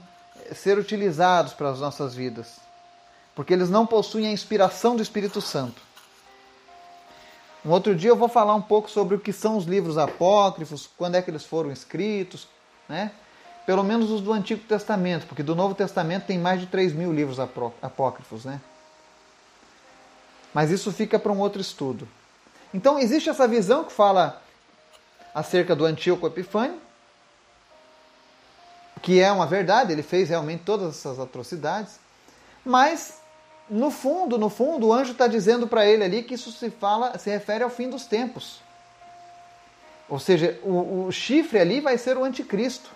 ser 0.53 0.77
utilizados 0.77 1.53
para 1.53 1.69
as 1.69 1.79
nossas 1.79 2.15
vidas, 2.15 2.59
porque 3.33 3.53
eles 3.53 3.69
não 3.69 3.85
possuem 3.85 4.27
a 4.27 4.31
inspiração 4.33 4.97
do 4.97 5.01
Espírito 5.01 5.39
Santo. 5.39 5.81
Um 7.65 7.71
outro 7.71 7.95
dia 7.95 8.09
eu 8.09 8.15
vou 8.15 8.27
falar 8.27 8.53
um 8.55 8.61
pouco 8.61 8.89
sobre 8.89 9.15
o 9.15 9.19
que 9.19 9.31
são 9.31 9.55
os 9.55 9.65
livros 9.65 9.97
apócrifos, 9.97 10.89
quando 10.97 11.15
é 11.15 11.21
que 11.21 11.31
eles 11.31 11.45
foram 11.45 11.71
escritos, 11.71 12.47
né? 12.89 13.11
Pelo 13.65 13.83
menos 13.83 14.11
os 14.11 14.19
do 14.19 14.33
Antigo 14.33 14.61
Testamento, 14.67 15.25
porque 15.25 15.41
do 15.41 15.55
Novo 15.55 15.73
Testamento 15.73 16.25
tem 16.25 16.37
mais 16.37 16.59
de 16.59 16.67
3 16.67 16.91
mil 16.91 17.13
livros 17.13 17.39
apócrifos, 17.39 18.43
né? 18.43 18.59
Mas 20.53 20.69
isso 20.69 20.91
fica 20.91 21.17
para 21.17 21.31
um 21.31 21.39
outro 21.39 21.61
estudo. 21.61 22.07
Então 22.73 22.99
existe 22.99 23.29
essa 23.29 23.47
visão 23.47 23.85
que 23.85 23.93
fala 23.93 24.41
acerca 25.33 25.73
do 25.73 25.85
Antíoco 25.85 26.27
Epifânio, 26.27 26.79
que 29.01 29.21
é 29.21 29.31
uma 29.31 29.45
verdade, 29.45 29.93
ele 29.93 30.03
fez 30.03 30.29
realmente 30.29 30.63
todas 30.63 30.89
essas 30.89 31.17
atrocidades, 31.17 31.99
mas 32.65 33.22
no 33.69 33.89
fundo, 33.89 34.37
no 34.37 34.49
fundo, 34.49 34.87
o 34.87 34.93
anjo 34.93 35.13
está 35.13 35.27
dizendo 35.27 35.67
para 35.67 35.85
ele 35.85 36.03
ali 36.03 36.23
que 36.23 36.33
isso 36.33 36.51
se 36.51 36.69
fala, 36.69 37.17
se 37.17 37.29
refere 37.29 37.63
ao 37.63 37.69
fim 37.69 37.89
dos 37.89 38.05
tempos. 38.05 38.61
Ou 40.09 40.19
seja, 40.19 40.59
o, 40.63 41.05
o 41.05 41.11
chifre 41.11 41.59
ali 41.59 41.79
vai 41.79 41.97
ser 41.97 42.17
o 42.17 42.23
anticristo. 42.23 42.91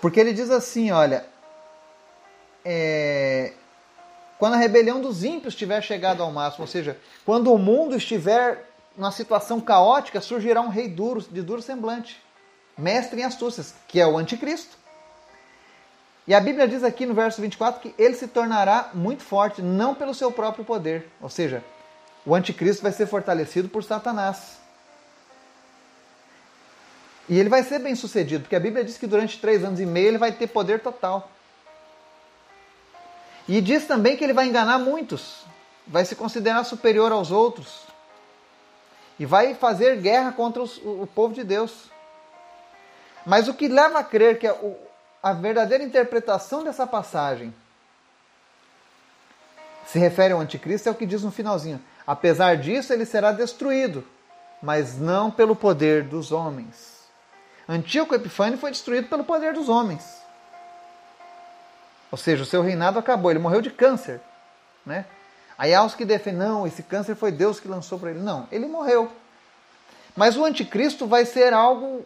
Porque 0.00 0.18
ele 0.18 0.32
diz 0.32 0.50
assim, 0.50 0.90
olha, 0.90 1.24
é, 2.64 3.52
quando 4.38 4.54
a 4.54 4.56
rebelião 4.56 5.00
dos 5.00 5.22
ímpios 5.22 5.54
tiver 5.54 5.80
chegado 5.82 6.22
ao 6.22 6.32
máximo, 6.32 6.64
ou 6.64 6.68
seja, 6.68 6.98
quando 7.24 7.52
o 7.52 7.58
mundo 7.58 7.94
estiver 7.94 8.68
numa 8.96 9.12
situação 9.12 9.60
caótica, 9.60 10.20
surgirá 10.20 10.60
um 10.60 10.68
rei 10.68 10.88
duro, 10.88 11.22
de 11.22 11.42
duro 11.42 11.62
semblante 11.62 12.20
mestre 12.76 13.20
em 13.20 13.24
astúcias, 13.24 13.74
que 13.86 14.00
é 14.00 14.06
o 14.06 14.18
anticristo. 14.18 14.76
E 16.26 16.34
a 16.34 16.40
Bíblia 16.40 16.68
diz 16.68 16.84
aqui 16.84 17.04
no 17.04 17.14
verso 17.14 17.40
24 17.40 17.80
que 17.80 17.94
ele 18.00 18.14
se 18.14 18.28
tornará 18.28 18.90
muito 18.94 19.22
forte, 19.22 19.60
não 19.60 19.94
pelo 19.94 20.14
seu 20.14 20.30
próprio 20.30 20.64
poder. 20.64 21.08
Ou 21.20 21.28
seja, 21.28 21.64
o 22.24 22.34
anticristo 22.34 22.82
vai 22.82 22.92
ser 22.92 23.06
fortalecido 23.06 23.68
por 23.68 23.82
Satanás. 23.82 24.58
E 27.28 27.38
ele 27.38 27.48
vai 27.48 27.62
ser 27.62 27.78
bem 27.78 27.94
sucedido, 27.94 28.42
porque 28.42 28.56
a 28.56 28.60
Bíblia 28.60 28.84
diz 28.84 28.98
que 28.98 29.06
durante 29.06 29.40
três 29.40 29.64
anos 29.64 29.80
e 29.80 29.86
meio 29.86 30.08
ele 30.08 30.18
vai 30.18 30.32
ter 30.32 30.46
poder 30.46 30.80
total. 30.80 31.30
E 33.48 33.60
diz 33.60 33.86
também 33.86 34.16
que 34.16 34.22
ele 34.22 34.32
vai 34.32 34.46
enganar 34.46 34.78
muitos, 34.78 35.44
vai 35.86 36.04
se 36.04 36.14
considerar 36.14 36.62
superior 36.64 37.10
aos 37.10 37.30
outros, 37.30 37.82
e 39.18 39.26
vai 39.26 39.54
fazer 39.54 39.96
guerra 39.96 40.32
contra 40.32 40.62
os, 40.62 40.78
o 40.78 41.08
povo 41.12 41.34
de 41.34 41.44
Deus. 41.44 41.90
Mas 43.24 43.48
o 43.48 43.54
que 43.54 43.68
leva 43.68 43.98
a 43.98 44.04
crer 44.04 44.38
que 44.38 44.46
a, 44.46 44.56
a 45.22 45.32
verdadeira 45.32 45.84
interpretação 45.84 46.64
dessa 46.64 46.86
passagem 46.86 47.54
se 49.86 49.98
refere 49.98 50.32
ao 50.32 50.40
anticristo 50.40 50.88
é 50.88 50.92
o 50.92 50.94
que 50.94 51.06
diz 51.06 51.22
no 51.22 51.30
finalzinho. 51.30 51.80
Apesar 52.06 52.56
disso, 52.56 52.92
ele 52.92 53.04
será 53.04 53.30
destruído, 53.30 54.04
mas 54.60 54.98
não 54.98 55.30
pelo 55.30 55.54
poder 55.54 56.02
dos 56.02 56.32
homens. 56.32 57.02
Antíoco 57.68 58.14
Epifânio 58.14 58.58
foi 58.58 58.70
destruído 58.70 59.08
pelo 59.08 59.22
poder 59.22 59.52
dos 59.52 59.68
homens. 59.68 60.20
Ou 62.10 62.18
seja, 62.18 62.42
o 62.42 62.46
seu 62.46 62.62
reinado 62.62 62.98
acabou, 62.98 63.30
ele 63.30 63.38
morreu 63.38 63.62
de 63.62 63.70
câncer. 63.70 64.20
Né? 64.84 65.04
Aí 65.56 65.72
há 65.72 65.84
os 65.84 65.94
que 65.94 66.04
defendem, 66.04 66.40
não, 66.40 66.66
esse 66.66 66.82
câncer 66.82 67.14
foi 67.14 67.30
Deus 67.30 67.60
que 67.60 67.68
lançou 67.68 67.98
para 67.98 68.10
ele. 68.10 68.20
Não, 68.20 68.48
ele 68.50 68.66
morreu. 68.66 69.10
Mas 70.16 70.36
o 70.36 70.44
anticristo 70.44 71.06
vai 71.06 71.24
ser 71.24 71.52
algo 71.54 72.04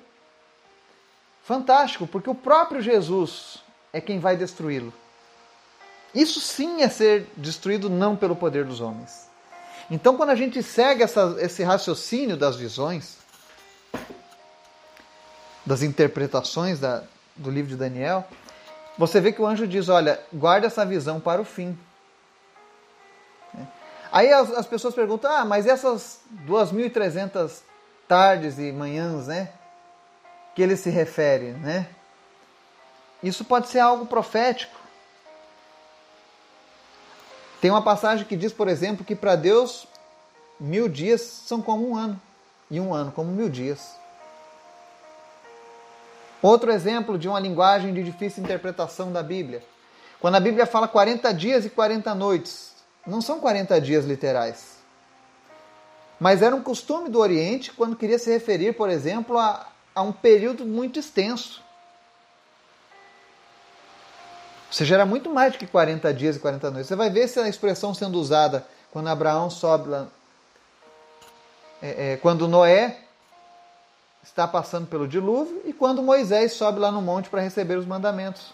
fantástico, 1.46 2.06
porque 2.06 2.28
o 2.28 2.35
próprio 2.35 2.82
Jesus 2.82 3.62
é 3.92 4.00
quem 4.00 4.18
vai 4.18 4.37
destruí-lo. 4.37 4.92
Isso 6.12 6.40
sim 6.40 6.82
é 6.82 6.88
ser 6.88 7.30
destruído 7.37 7.88
não 7.88 8.16
pelo 8.16 8.35
poder 8.35 8.64
dos 8.64 8.80
homens. 8.80 9.28
Então, 9.88 10.16
quando 10.16 10.30
a 10.30 10.35
gente 10.35 10.61
segue 10.62 11.04
essa, 11.04 11.37
esse 11.38 11.62
raciocínio 11.62 12.37
das 12.37 12.56
visões, 12.56 13.18
das 15.64 15.82
interpretações 15.82 16.80
da, 16.80 17.04
do 17.37 17.50
livro 17.50 17.70
de 17.70 17.76
Daniel, 17.76 18.26
você 18.98 19.20
vê 19.20 19.30
que 19.30 19.40
o 19.40 19.46
anjo 19.46 19.68
diz: 19.68 19.88
Olha, 19.88 20.20
guarda 20.32 20.66
essa 20.66 20.85
visão 20.85 21.20
para 21.20 21.40
o 21.40 21.44
fim. 21.44 21.78
Aí 24.11 24.32
as, 24.32 24.50
as 24.50 24.66
pessoas 24.66 24.94
perguntam: 24.94 25.30
Ah, 25.30 25.44
mas 25.44 25.66
essas 25.66 26.20
2.300 26.46 27.61
tardes 28.09 28.59
e 28.59 28.72
manhãs, 28.72 29.28
né? 29.28 29.50
Que 30.57 30.62
ele 30.62 30.77
se 30.77 30.90
refere, 30.90 31.53
né? 31.53 31.87
Isso 33.23 33.45
pode 33.45 33.69
ser 33.69 33.79
algo 33.79 34.07
profético. 34.07 34.77
Tem 37.61 37.71
uma 37.71 37.83
passagem 37.83 38.27
que 38.27 38.37
diz, 38.37 38.53
por 38.53 38.66
exemplo, 38.66 39.05
que 39.05 39.14
para 39.14 39.37
Deus 39.37 39.87
mil 40.59 40.88
dias 40.88 41.21
são 41.21 41.61
como 41.62 41.90
um 41.90 41.97
ano, 41.97 42.21
e 42.71 42.81
um 42.81 42.92
ano 42.92 43.12
como 43.12 43.31
mil 43.31 43.49
dias. 43.49 43.95
Outro 46.42 46.71
exemplo 46.71 47.19
de 47.19 47.29
uma 47.29 47.40
linguagem 47.40 47.92
de 47.92 48.03
difícil 48.03 48.42
interpretação 48.42 49.12
da 49.12 49.23
Bíblia. 49.23 49.62
Quando 50.21 50.37
a 50.37 50.40
Bíblia 50.40 50.66
fala 50.66 50.88
40 50.88 51.33
dias 51.33 51.64
e 51.64 51.71
40 51.71 52.14
noites, 52.14 52.73
não 53.07 53.21
são 53.21 53.40
40 53.40 53.81
dias 53.81 54.05
literais. 54.05 54.77
Mas 56.19 56.40
era 56.40 56.57
um 56.57 56.62
costume 56.62 57.11
do 57.11 57.19
Oriente 57.19 57.73
quando 57.73 57.97
queria 57.97 58.19
se 58.19 58.31
referir, 58.31 58.75
por 58.75 58.88
exemplo, 58.88 59.38
a, 59.38 59.66
a 59.96 60.02
um 60.02 60.12
período 60.12 60.66
muito 60.66 60.98
extenso. 60.98 61.64
Ou 64.66 64.72
seja, 64.72 65.06
muito 65.06 65.30
mais 65.30 65.54
do 65.54 65.59
que 65.59 65.66
40 65.66 66.12
dias 66.12 66.37
e 66.37 66.38
40 66.38 66.70
noites. 66.70 66.88
Você 66.88 66.94
vai 66.94 67.09
ver 67.09 67.20
essa 67.20 67.48
expressão 67.48 67.94
sendo 67.94 68.20
usada 68.20 68.66
quando 68.92 69.09
Abraão 69.09 69.48
sobe 69.48 69.88
lá. 69.88 70.06
É, 71.80 72.12
é, 72.12 72.16
quando 72.18 72.46
Noé 72.46 73.00
está 74.22 74.46
passando 74.46 74.87
pelo 74.87 75.09
dilúvio 75.09 75.62
e 75.64 75.72
quando 75.72 76.02
Moisés 76.02 76.52
sobe 76.52 76.78
lá 76.78 76.92
no 76.92 77.00
monte 77.00 77.30
para 77.30 77.40
receber 77.40 77.78
os 77.78 77.87
mandamentos. 77.87 78.52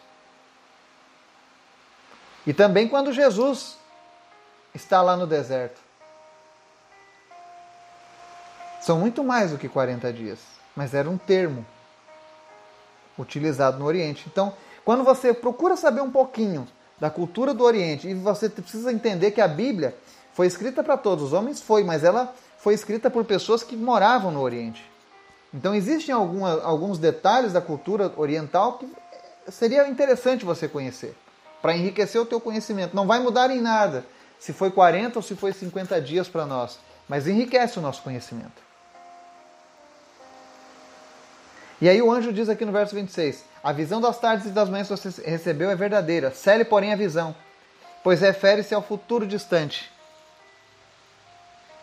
E 2.46 2.52
também 2.52 2.88
quando 2.88 3.12
Jesus 3.12 3.76
está 4.72 5.02
lá 5.02 5.16
no 5.16 5.26
deserto. 5.26 5.80
São 8.80 8.98
muito 8.98 9.24
mais 9.24 9.50
do 9.50 9.58
que 9.58 9.68
40 9.68 10.12
dias, 10.12 10.38
mas 10.76 10.94
era 10.94 11.08
um 11.08 11.18
termo 11.18 11.64
utilizado 13.18 13.78
no 13.78 13.84
Oriente. 13.84 14.24
Então, 14.30 14.54
quando 14.84 15.04
você 15.04 15.32
procura 15.32 15.76
saber 15.76 16.00
um 16.00 16.10
pouquinho 16.10 16.66
da 16.98 17.10
cultura 17.10 17.52
do 17.52 17.64
Oriente 17.64 18.08
e 18.08 18.14
você 18.14 18.48
precisa 18.48 18.92
entender 18.92 19.32
que 19.32 19.40
a 19.40 19.48
Bíblia 19.48 19.96
foi 20.32 20.46
escrita 20.46 20.82
para 20.82 20.96
todos 20.96 21.24
os 21.24 21.32
homens, 21.32 21.60
foi, 21.60 21.84
mas 21.84 22.04
ela 22.04 22.34
foi 22.58 22.74
escrita 22.74 23.10
por 23.10 23.24
pessoas 23.24 23.62
que 23.62 23.76
moravam 23.76 24.30
no 24.30 24.40
Oriente. 24.40 24.84
Então 25.52 25.74
existem 25.74 26.14
alguma, 26.14 26.62
alguns 26.62 26.98
detalhes 26.98 27.52
da 27.52 27.60
cultura 27.60 28.12
oriental 28.16 28.78
que 28.78 28.88
seria 29.48 29.86
interessante 29.88 30.44
você 30.44 30.66
conhecer, 30.66 31.14
para 31.60 31.76
enriquecer 31.76 32.20
o 32.20 32.26
teu 32.26 32.40
conhecimento. 32.40 32.96
Não 32.96 33.06
vai 33.06 33.18
mudar 33.18 33.50
em 33.50 33.60
nada 33.60 34.04
se 34.38 34.52
foi 34.52 34.70
40 34.70 35.18
ou 35.18 35.22
se 35.22 35.36
foi 35.36 35.52
50 35.52 36.00
dias 36.00 36.28
para 36.28 36.46
nós, 36.46 36.78
mas 37.08 37.28
enriquece 37.28 37.78
o 37.78 37.82
nosso 37.82 38.02
conhecimento. 38.02 38.71
E 41.82 41.88
aí 41.88 42.00
o 42.00 42.12
anjo 42.12 42.32
diz 42.32 42.48
aqui 42.48 42.64
no 42.64 42.70
verso 42.70 42.94
26: 42.94 43.44
A 43.60 43.72
visão 43.72 44.00
das 44.00 44.16
tardes 44.16 44.46
e 44.46 44.50
das 44.50 44.68
manhãs 44.68 44.86
que 44.86 44.96
você 44.96 45.28
recebeu 45.28 45.68
é 45.68 45.74
verdadeira, 45.74 46.30
cele, 46.30 46.64
porém, 46.64 46.92
a 46.92 46.96
visão, 46.96 47.34
pois 48.04 48.20
refere-se 48.20 48.72
ao 48.72 48.80
futuro 48.80 49.26
distante. 49.26 49.90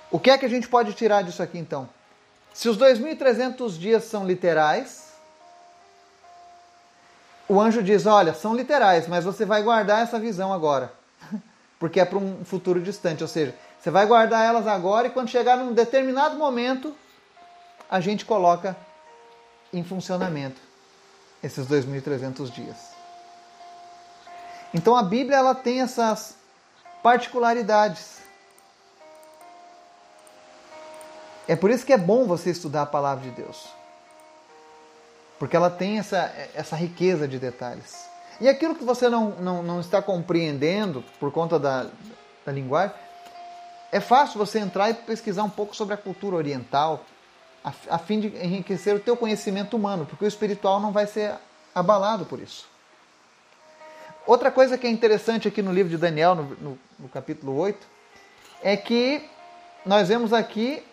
O 0.09 0.17
que 0.17 0.31
é 0.31 0.37
que 0.37 0.45
a 0.45 0.49
gente 0.49 0.69
pode 0.69 0.93
tirar 0.93 1.21
disso 1.21 1.43
aqui 1.43 1.57
então? 1.57 1.89
Se 2.53 2.69
os 2.69 2.77
2.300 2.77 3.77
dias 3.77 4.05
são 4.05 4.25
literais, 4.25 5.15
o 7.45 7.59
anjo 7.59 7.83
diz: 7.83 8.05
Olha, 8.05 8.33
são 8.33 8.55
literais, 8.55 9.05
mas 9.05 9.25
você 9.25 9.43
vai 9.43 9.61
guardar 9.61 10.01
essa 10.01 10.17
visão 10.17 10.53
agora, 10.53 10.93
porque 11.77 11.99
é 11.99 12.05
para 12.05 12.19
um 12.19 12.45
futuro 12.45 12.79
distante. 12.79 13.21
Ou 13.21 13.27
seja, 13.27 13.53
você 13.77 13.91
vai 13.91 14.05
guardar 14.05 14.45
elas 14.45 14.65
agora 14.65 15.07
e 15.07 15.11
quando 15.11 15.27
chegar 15.27 15.57
num 15.57 15.73
determinado 15.73 16.37
momento, 16.37 16.95
a 17.91 17.99
gente 17.99 18.23
coloca 18.23 18.77
em 19.73 19.83
funcionamento 19.83 20.59
esses 21.43 21.67
2.300 21.67 22.49
dias. 22.51 22.77
Então 24.73 24.95
a 24.95 25.03
Bíblia 25.03 25.37
ela 25.37 25.55
tem 25.55 25.81
essas 25.81 26.35
particularidades. 27.01 28.19
É 31.47 31.55
por 31.55 31.71
isso 31.71 31.85
que 31.85 31.93
é 31.93 31.97
bom 31.97 32.25
você 32.25 32.51
estudar 32.51 32.83
a 32.83 32.85
palavra 32.85 33.23
de 33.23 33.31
Deus. 33.31 33.67
Porque 35.39 35.55
ela 35.55 35.69
tem 35.69 35.97
essa, 35.97 36.31
essa 36.53 36.75
riqueza 36.75 37.27
de 37.27 37.39
detalhes. 37.39 38.07
E 38.39 38.47
aquilo 38.47 38.75
que 38.75 38.83
você 38.83 39.09
não, 39.09 39.31
não, 39.31 39.63
não 39.63 39.79
está 39.79 40.01
compreendendo 40.01 41.03
por 41.19 41.31
conta 41.31 41.57
da, 41.57 41.87
da 42.45 42.51
linguagem, 42.51 42.95
é 43.91 43.99
fácil 43.99 44.37
você 44.37 44.59
entrar 44.59 44.89
e 44.89 44.93
pesquisar 44.93 45.43
um 45.43 45.49
pouco 45.49 45.75
sobre 45.75 45.93
a 45.93 45.97
cultura 45.97 46.35
oriental, 46.35 47.03
a, 47.63 47.73
a 47.89 47.97
fim 47.97 48.19
de 48.19 48.27
enriquecer 48.27 48.95
o 48.95 48.99
teu 48.99 49.15
conhecimento 49.15 49.75
humano, 49.75 50.05
porque 50.05 50.25
o 50.25 50.27
espiritual 50.27 50.79
não 50.79 50.91
vai 50.91 51.05
ser 51.05 51.35
abalado 51.73 52.25
por 52.25 52.39
isso. 52.39 52.67
Outra 54.25 54.51
coisa 54.51 54.77
que 54.77 54.85
é 54.85 54.89
interessante 54.89 55.47
aqui 55.47 55.61
no 55.61 55.71
livro 55.71 55.89
de 55.89 55.97
Daniel, 55.97 56.35
no, 56.35 56.43
no, 56.43 56.79
no 56.99 57.09
capítulo 57.09 57.57
8, 57.57 57.87
é 58.61 58.77
que 58.77 59.27
nós 59.85 60.07
vemos 60.07 60.33
aqui 60.33 60.83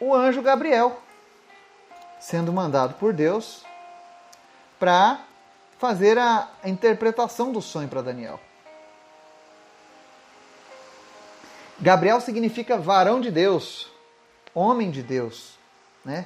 o 0.00 0.14
anjo 0.14 0.40
Gabriel 0.42 1.00
sendo 2.18 2.52
mandado 2.52 2.94
por 2.94 3.12
Deus 3.12 3.64
para 4.78 5.20
fazer 5.78 6.18
a 6.18 6.48
interpretação 6.64 7.52
do 7.52 7.60
sonho 7.60 7.88
para 7.88 8.02
Daniel. 8.02 8.40
Gabriel 11.78 12.20
significa 12.20 12.78
varão 12.78 13.20
de 13.20 13.30
Deus, 13.30 13.90
homem 14.54 14.90
de 14.90 15.02
Deus. 15.02 15.55
Né? 16.06 16.24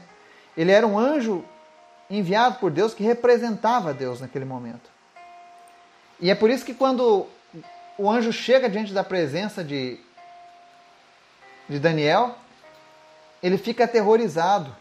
Ele 0.55 0.71
era 0.71 0.87
um 0.87 0.99
anjo 0.99 1.43
enviado 2.11 2.59
por 2.59 2.71
Deus 2.71 2.93
que 2.93 3.03
representava 3.03 3.95
Deus 3.95 4.21
naquele 4.21 4.45
momento. 4.45 4.91
E 6.21 6.31
é 6.31 6.35
por 6.35 6.51
isso 6.51 6.67
que 6.67 6.75
quando 6.75 7.27
o 7.97 8.11
anjo 8.11 8.31
chega 8.31 8.69
diante 8.69 8.93
da 8.93 9.03
presença 9.03 9.65
de, 9.65 9.99
de 11.67 11.79
Daniel, 11.79 12.37
ele 13.43 13.57
fica 13.57 13.85
aterrorizado 13.85 14.77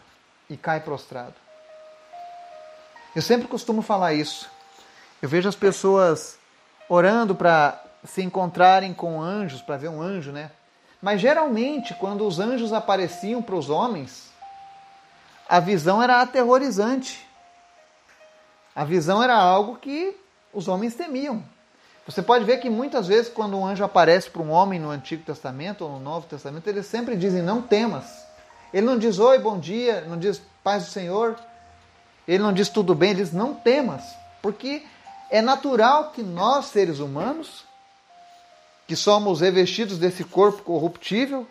e 0.50 0.56
cai 0.56 0.80
prostrado. 0.80 1.34
Eu 3.16 3.22
sempre 3.22 3.48
costumo 3.48 3.80
falar 3.80 4.12
isso. 4.12 4.50
Eu 5.22 5.28
vejo 5.28 5.48
as 5.48 5.56
pessoas 5.56 6.38
orando 6.88 7.34
para 7.34 7.82
se 8.04 8.22
encontrarem 8.22 8.92
com 8.92 9.20
anjos, 9.20 9.62
para 9.62 9.78
ver 9.78 9.88
um 9.88 10.02
anjo, 10.02 10.30
né? 10.30 10.50
Mas 11.00 11.20
geralmente, 11.22 11.94
quando 11.94 12.26
os 12.26 12.38
anjos 12.38 12.72
apareciam 12.72 13.40
para 13.40 13.54
os 13.54 13.70
homens, 13.70 14.30
a 15.50 15.58
visão 15.58 16.00
era 16.00 16.20
aterrorizante. 16.20 17.26
A 18.72 18.84
visão 18.84 19.20
era 19.20 19.34
algo 19.36 19.78
que 19.78 20.16
os 20.54 20.68
homens 20.68 20.94
temiam. 20.94 21.42
Você 22.06 22.22
pode 22.22 22.44
ver 22.44 22.58
que 22.58 22.70
muitas 22.70 23.08
vezes, 23.08 23.28
quando 23.28 23.58
um 23.58 23.66
anjo 23.66 23.82
aparece 23.82 24.30
para 24.30 24.42
um 24.42 24.50
homem 24.52 24.78
no 24.78 24.90
Antigo 24.90 25.24
Testamento 25.24 25.82
ou 25.82 25.90
no 25.90 25.98
Novo 25.98 26.28
Testamento, 26.28 26.68
eles 26.68 26.86
sempre 26.86 27.16
dizem: 27.16 27.42
Não 27.42 27.60
temas. 27.60 28.24
Ele 28.72 28.86
não 28.86 28.96
diz 28.96 29.18
oi, 29.18 29.40
bom 29.40 29.58
dia, 29.58 30.02
não 30.02 30.16
diz 30.16 30.40
paz 30.62 30.84
do 30.84 30.90
Senhor. 30.92 31.36
Ele 32.28 32.44
não 32.44 32.52
diz 32.52 32.68
tudo 32.68 32.94
bem, 32.94 33.10
ele 33.10 33.24
diz 33.24 33.32
não 33.32 33.52
temas, 33.52 34.04
porque 34.40 34.84
é 35.30 35.42
natural 35.42 36.12
que 36.12 36.22
nós, 36.22 36.66
seres 36.66 37.00
humanos, 37.00 37.64
que 38.86 38.94
somos 38.94 39.40
revestidos 39.40 39.98
desse 39.98 40.22
corpo 40.22 40.62
corruptível, 40.62 41.44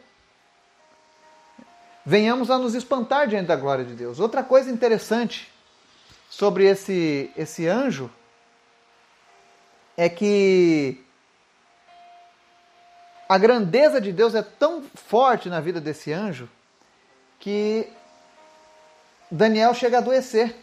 venhamos 2.05 2.49
a 2.49 2.57
nos 2.57 2.73
espantar 2.75 3.27
diante 3.27 3.47
da 3.47 3.55
glória 3.55 3.85
de 3.85 3.93
Deus. 3.93 4.19
Outra 4.19 4.43
coisa 4.43 4.69
interessante 4.71 5.51
sobre 6.29 6.65
esse, 6.65 7.31
esse 7.35 7.67
anjo 7.67 8.09
é 9.97 10.07
que 10.07 11.03
a 13.27 13.37
grandeza 13.37 13.99
de 13.99 14.11
Deus 14.11 14.33
é 14.33 14.41
tão 14.41 14.83
forte 14.95 15.49
na 15.49 15.59
vida 15.59 15.79
desse 15.79 16.11
anjo 16.11 16.49
que 17.39 17.87
Daniel 19.29 19.73
chega 19.73 19.97
a 19.97 19.99
adoecer 19.99 20.55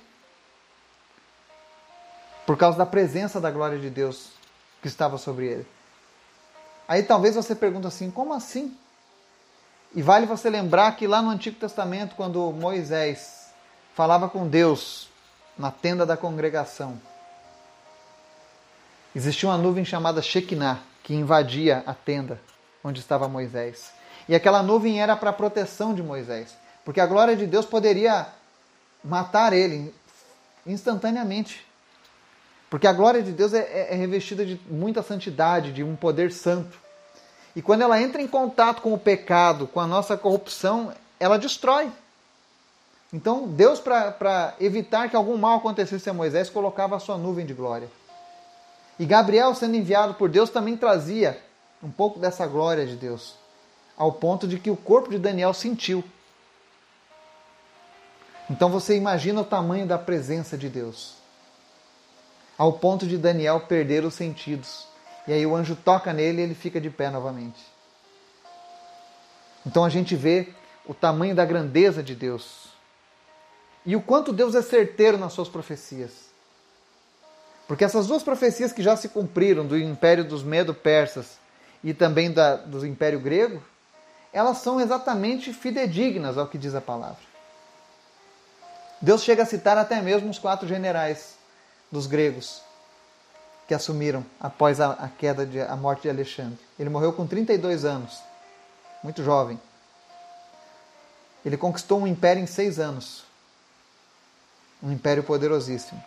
por 2.44 2.56
causa 2.56 2.78
da 2.78 2.86
presença 2.86 3.40
da 3.40 3.50
glória 3.50 3.78
de 3.78 3.90
Deus 3.90 4.30
que 4.80 4.88
estava 4.88 5.18
sobre 5.18 5.46
ele. 5.46 5.66
Aí 6.88 7.02
talvez 7.02 7.34
você 7.34 7.54
pergunte 7.54 7.86
assim: 7.86 8.10
como 8.10 8.32
assim? 8.32 8.76
E 9.94 10.02
vale 10.02 10.26
você 10.26 10.50
lembrar 10.50 10.96
que 10.96 11.06
lá 11.06 11.22
no 11.22 11.30
Antigo 11.30 11.58
Testamento, 11.58 12.14
quando 12.16 12.52
Moisés 12.52 13.50
falava 13.94 14.28
com 14.28 14.46
Deus 14.46 15.08
na 15.56 15.70
tenda 15.70 16.04
da 16.04 16.16
congregação, 16.16 17.00
existia 19.14 19.48
uma 19.48 19.56
nuvem 19.56 19.84
chamada 19.84 20.20
Shekinah 20.20 20.80
que 21.02 21.14
invadia 21.14 21.82
a 21.86 21.94
tenda 21.94 22.40
onde 22.84 23.00
estava 23.00 23.28
Moisés. 23.28 23.92
E 24.28 24.34
aquela 24.34 24.62
nuvem 24.62 25.00
era 25.00 25.16
para 25.16 25.30
a 25.30 25.32
proteção 25.32 25.94
de 25.94 26.02
Moisés, 26.02 26.56
porque 26.84 27.00
a 27.00 27.06
glória 27.06 27.36
de 27.36 27.46
Deus 27.46 27.64
poderia 27.64 28.26
matar 29.02 29.52
ele 29.52 29.94
instantaneamente. 30.66 31.64
Porque 32.68 32.86
a 32.86 32.92
glória 32.92 33.22
de 33.22 33.32
Deus 33.32 33.54
é, 33.54 33.60
é, 33.60 33.88
é 33.92 33.94
revestida 33.94 34.44
de 34.44 34.60
muita 34.68 35.02
santidade, 35.02 35.72
de 35.72 35.84
um 35.84 35.94
poder 35.94 36.32
santo. 36.32 36.76
E 37.56 37.62
quando 37.62 37.80
ela 37.80 38.00
entra 38.00 38.22
em 38.22 38.28
contato 38.28 38.82
com 38.82 38.92
o 38.92 38.98
pecado, 38.98 39.66
com 39.66 39.80
a 39.80 39.86
nossa 39.86 40.16
corrupção, 40.16 40.92
ela 41.18 41.38
destrói. 41.38 41.90
Então, 43.12 43.48
Deus, 43.48 43.80
para 43.80 44.54
evitar 44.60 45.08
que 45.08 45.16
algum 45.16 45.36
mal 45.36 45.56
acontecesse 45.56 46.08
a 46.08 46.14
Moisés, 46.14 46.48
colocava 46.48 46.94
a 46.94 47.00
sua 47.00 47.16
nuvem 47.16 47.44
de 47.44 47.54
glória. 47.54 47.88
E 48.98 49.04
Gabriel, 49.04 49.54
sendo 49.54 49.74
enviado 49.74 50.14
por 50.14 50.28
Deus, 50.28 50.50
também 50.50 50.76
trazia 50.76 51.42
um 51.82 51.90
pouco 51.90 52.20
dessa 52.20 52.46
glória 52.46 52.86
de 52.86 52.94
Deus, 52.94 53.34
ao 53.96 54.12
ponto 54.12 54.46
de 54.46 54.58
que 54.58 54.70
o 54.70 54.76
corpo 54.76 55.10
de 55.10 55.18
Daniel 55.18 55.52
sentiu. 55.52 56.04
Então 58.48 58.68
você 58.68 58.96
imagina 58.96 59.40
o 59.40 59.44
tamanho 59.44 59.86
da 59.86 59.98
presença 59.98 60.56
de 60.56 60.68
Deus 60.68 61.16
ao 62.58 62.72
ponto 62.72 63.06
de 63.06 63.18
Daniel 63.18 63.60
perder 63.60 64.04
os 64.04 64.14
sentidos. 64.14 64.86
E 65.26 65.32
aí 65.32 65.44
o 65.44 65.56
anjo 65.56 65.74
toca 65.74 66.12
nele 66.12 66.40
e 66.40 66.44
ele 66.44 66.54
fica 66.54 66.80
de 66.80 66.88
pé 66.88 67.10
novamente. 67.10 67.60
Então 69.66 69.84
a 69.84 69.88
gente 69.88 70.14
vê 70.14 70.48
o 70.86 70.94
tamanho 70.94 71.34
da 71.34 71.44
grandeza 71.44 72.02
de 72.02 72.14
Deus. 72.14 72.68
E 73.84 73.96
o 73.96 74.00
quanto 74.00 74.32
Deus 74.32 74.54
é 74.54 74.62
certeiro 74.62 75.18
nas 75.18 75.32
suas 75.32 75.48
profecias. 75.48 76.26
Porque 77.66 77.84
essas 77.84 78.06
duas 78.06 78.22
profecias 78.22 78.72
que 78.72 78.82
já 78.82 78.96
se 78.96 79.08
cumpriram 79.08 79.66
do 79.66 79.76
império 79.76 80.24
dos 80.24 80.44
Medo-Persas 80.44 81.38
e 81.82 81.92
também 81.92 82.30
da, 82.30 82.54
do 82.54 82.86
império 82.86 83.18
grego, 83.18 83.62
elas 84.32 84.58
são 84.58 84.80
exatamente 84.80 85.52
fidedignas 85.52 86.38
ao 86.38 86.46
que 86.46 86.58
diz 86.58 86.74
a 86.76 86.80
palavra. 86.80 87.24
Deus 89.00 89.24
chega 89.24 89.42
a 89.42 89.46
citar 89.46 89.76
até 89.76 90.00
mesmo 90.00 90.30
os 90.30 90.38
quatro 90.38 90.68
generais 90.68 91.36
dos 91.90 92.06
gregos 92.06 92.65
que 93.66 93.74
assumiram 93.74 94.24
após 94.40 94.80
a, 94.80 94.92
a 94.92 95.08
queda 95.08 95.44
de 95.44 95.60
a 95.60 95.76
morte 95.76 96.02
de 96.02 96.10
Alexandre. 96.10 96.58
Ele 96.78 96.88
morreu 96.88 97.12
com 97.12 97.26
32 97.26 97.84
anos, 97.84 98.20
muito 99.02 99.22
jovem. 99.22 99.60
Ele 101.44 101.56
conquistou 101.56 102.00
um 102.00 102.06
império 102.06 102.42
em 102.42 102.46
seis 102.46 102.78
anos, 102.78 103.24
um 104.82 104.92
império 104.92 105.22
poderosíssimo. 105.22 106.02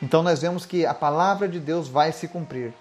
Então 0.00 0.22
nós 0.22 0.40
vemos 0.40 0.64
que 0.64 0.86
a 0.86 0.94
palavra 0.94 1.48
de 1.48 1.58
Deus 1.58 1.88
vai 1.88 2.12
se 2.12 2.28
cumprir. 2.28 2.72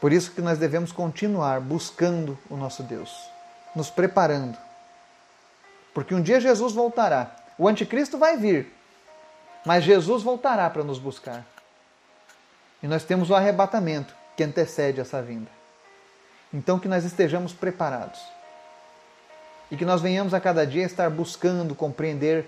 Por 0.00 0.12
isso 0.12 0.32
que 0.32 0.40
nós 0.40 0.58
devemos 0.58 0.92
continuar 0.92 1.60
buscando 1.60 2.38
o 2.50 2.56
nosso 2.56 2.82
Deus, 2.82 3.10
nos 3.74 3.90
preparando. 3.90 4.58
Porque 5.94 6.14
um 6.14 6.22
dia 6.22 6.40
Jesus 6.40 6.72
voltará. 6.72 7.36
O 7.58 7.68
anticristo 7.68 8.18
vai 8.18 8.36
vir, 8.36 8.72
mas 9.64 9.84
Jesus 9.84 10.22
voltará 10.22 10.68
para 10.68 10.82
nos 10.82 10.98
buscar. 10.98 11.44
E 12.82 12.88
nós 12.88 13.04
temos 13.04 13.30
o 13.30 13.34
arrebatamento 13.34 14.14
que 14.36 14.42
antecede 14.42 15.00
essa 15.00 15.22
vinda. 15.22 15.50
Então 16.52 16.78
que 16.78 16.88
nós 16.88 17.04
estejamos 17.04 17.52
preparados. 17.52 18.20
E 19.70 19.76
que 19.76 19.84
nós 19.84 20.02
venhamos 20.02 20.34
a 20.34 20.40
cada 20.40 20.66
dia 20.66 20.84
estar 20.84 21.08
buscando 21.08 21.74
compreender 21.74 22.46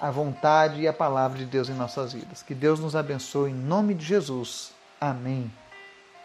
a 0.00 0.10
vontade 0.10 0.80
e 0.80 0.88
a 0.88 0.92
palavra 0.92 1.38
de 1.38 1.44
Deus 1.44 1.68
em 1.68 1.74
nossas 1.74 2.12
vidas. 2.12 2.42
Que 2.42 2.54
Deus 2.54 2.80
nos 2.80 2.96
abençoe 2.96 3.50
em 3.50 3.54
nome 3.54 3.94
de 3.94 4.04
Jesus. 4.04 4.72
Amém. 5.00 5.50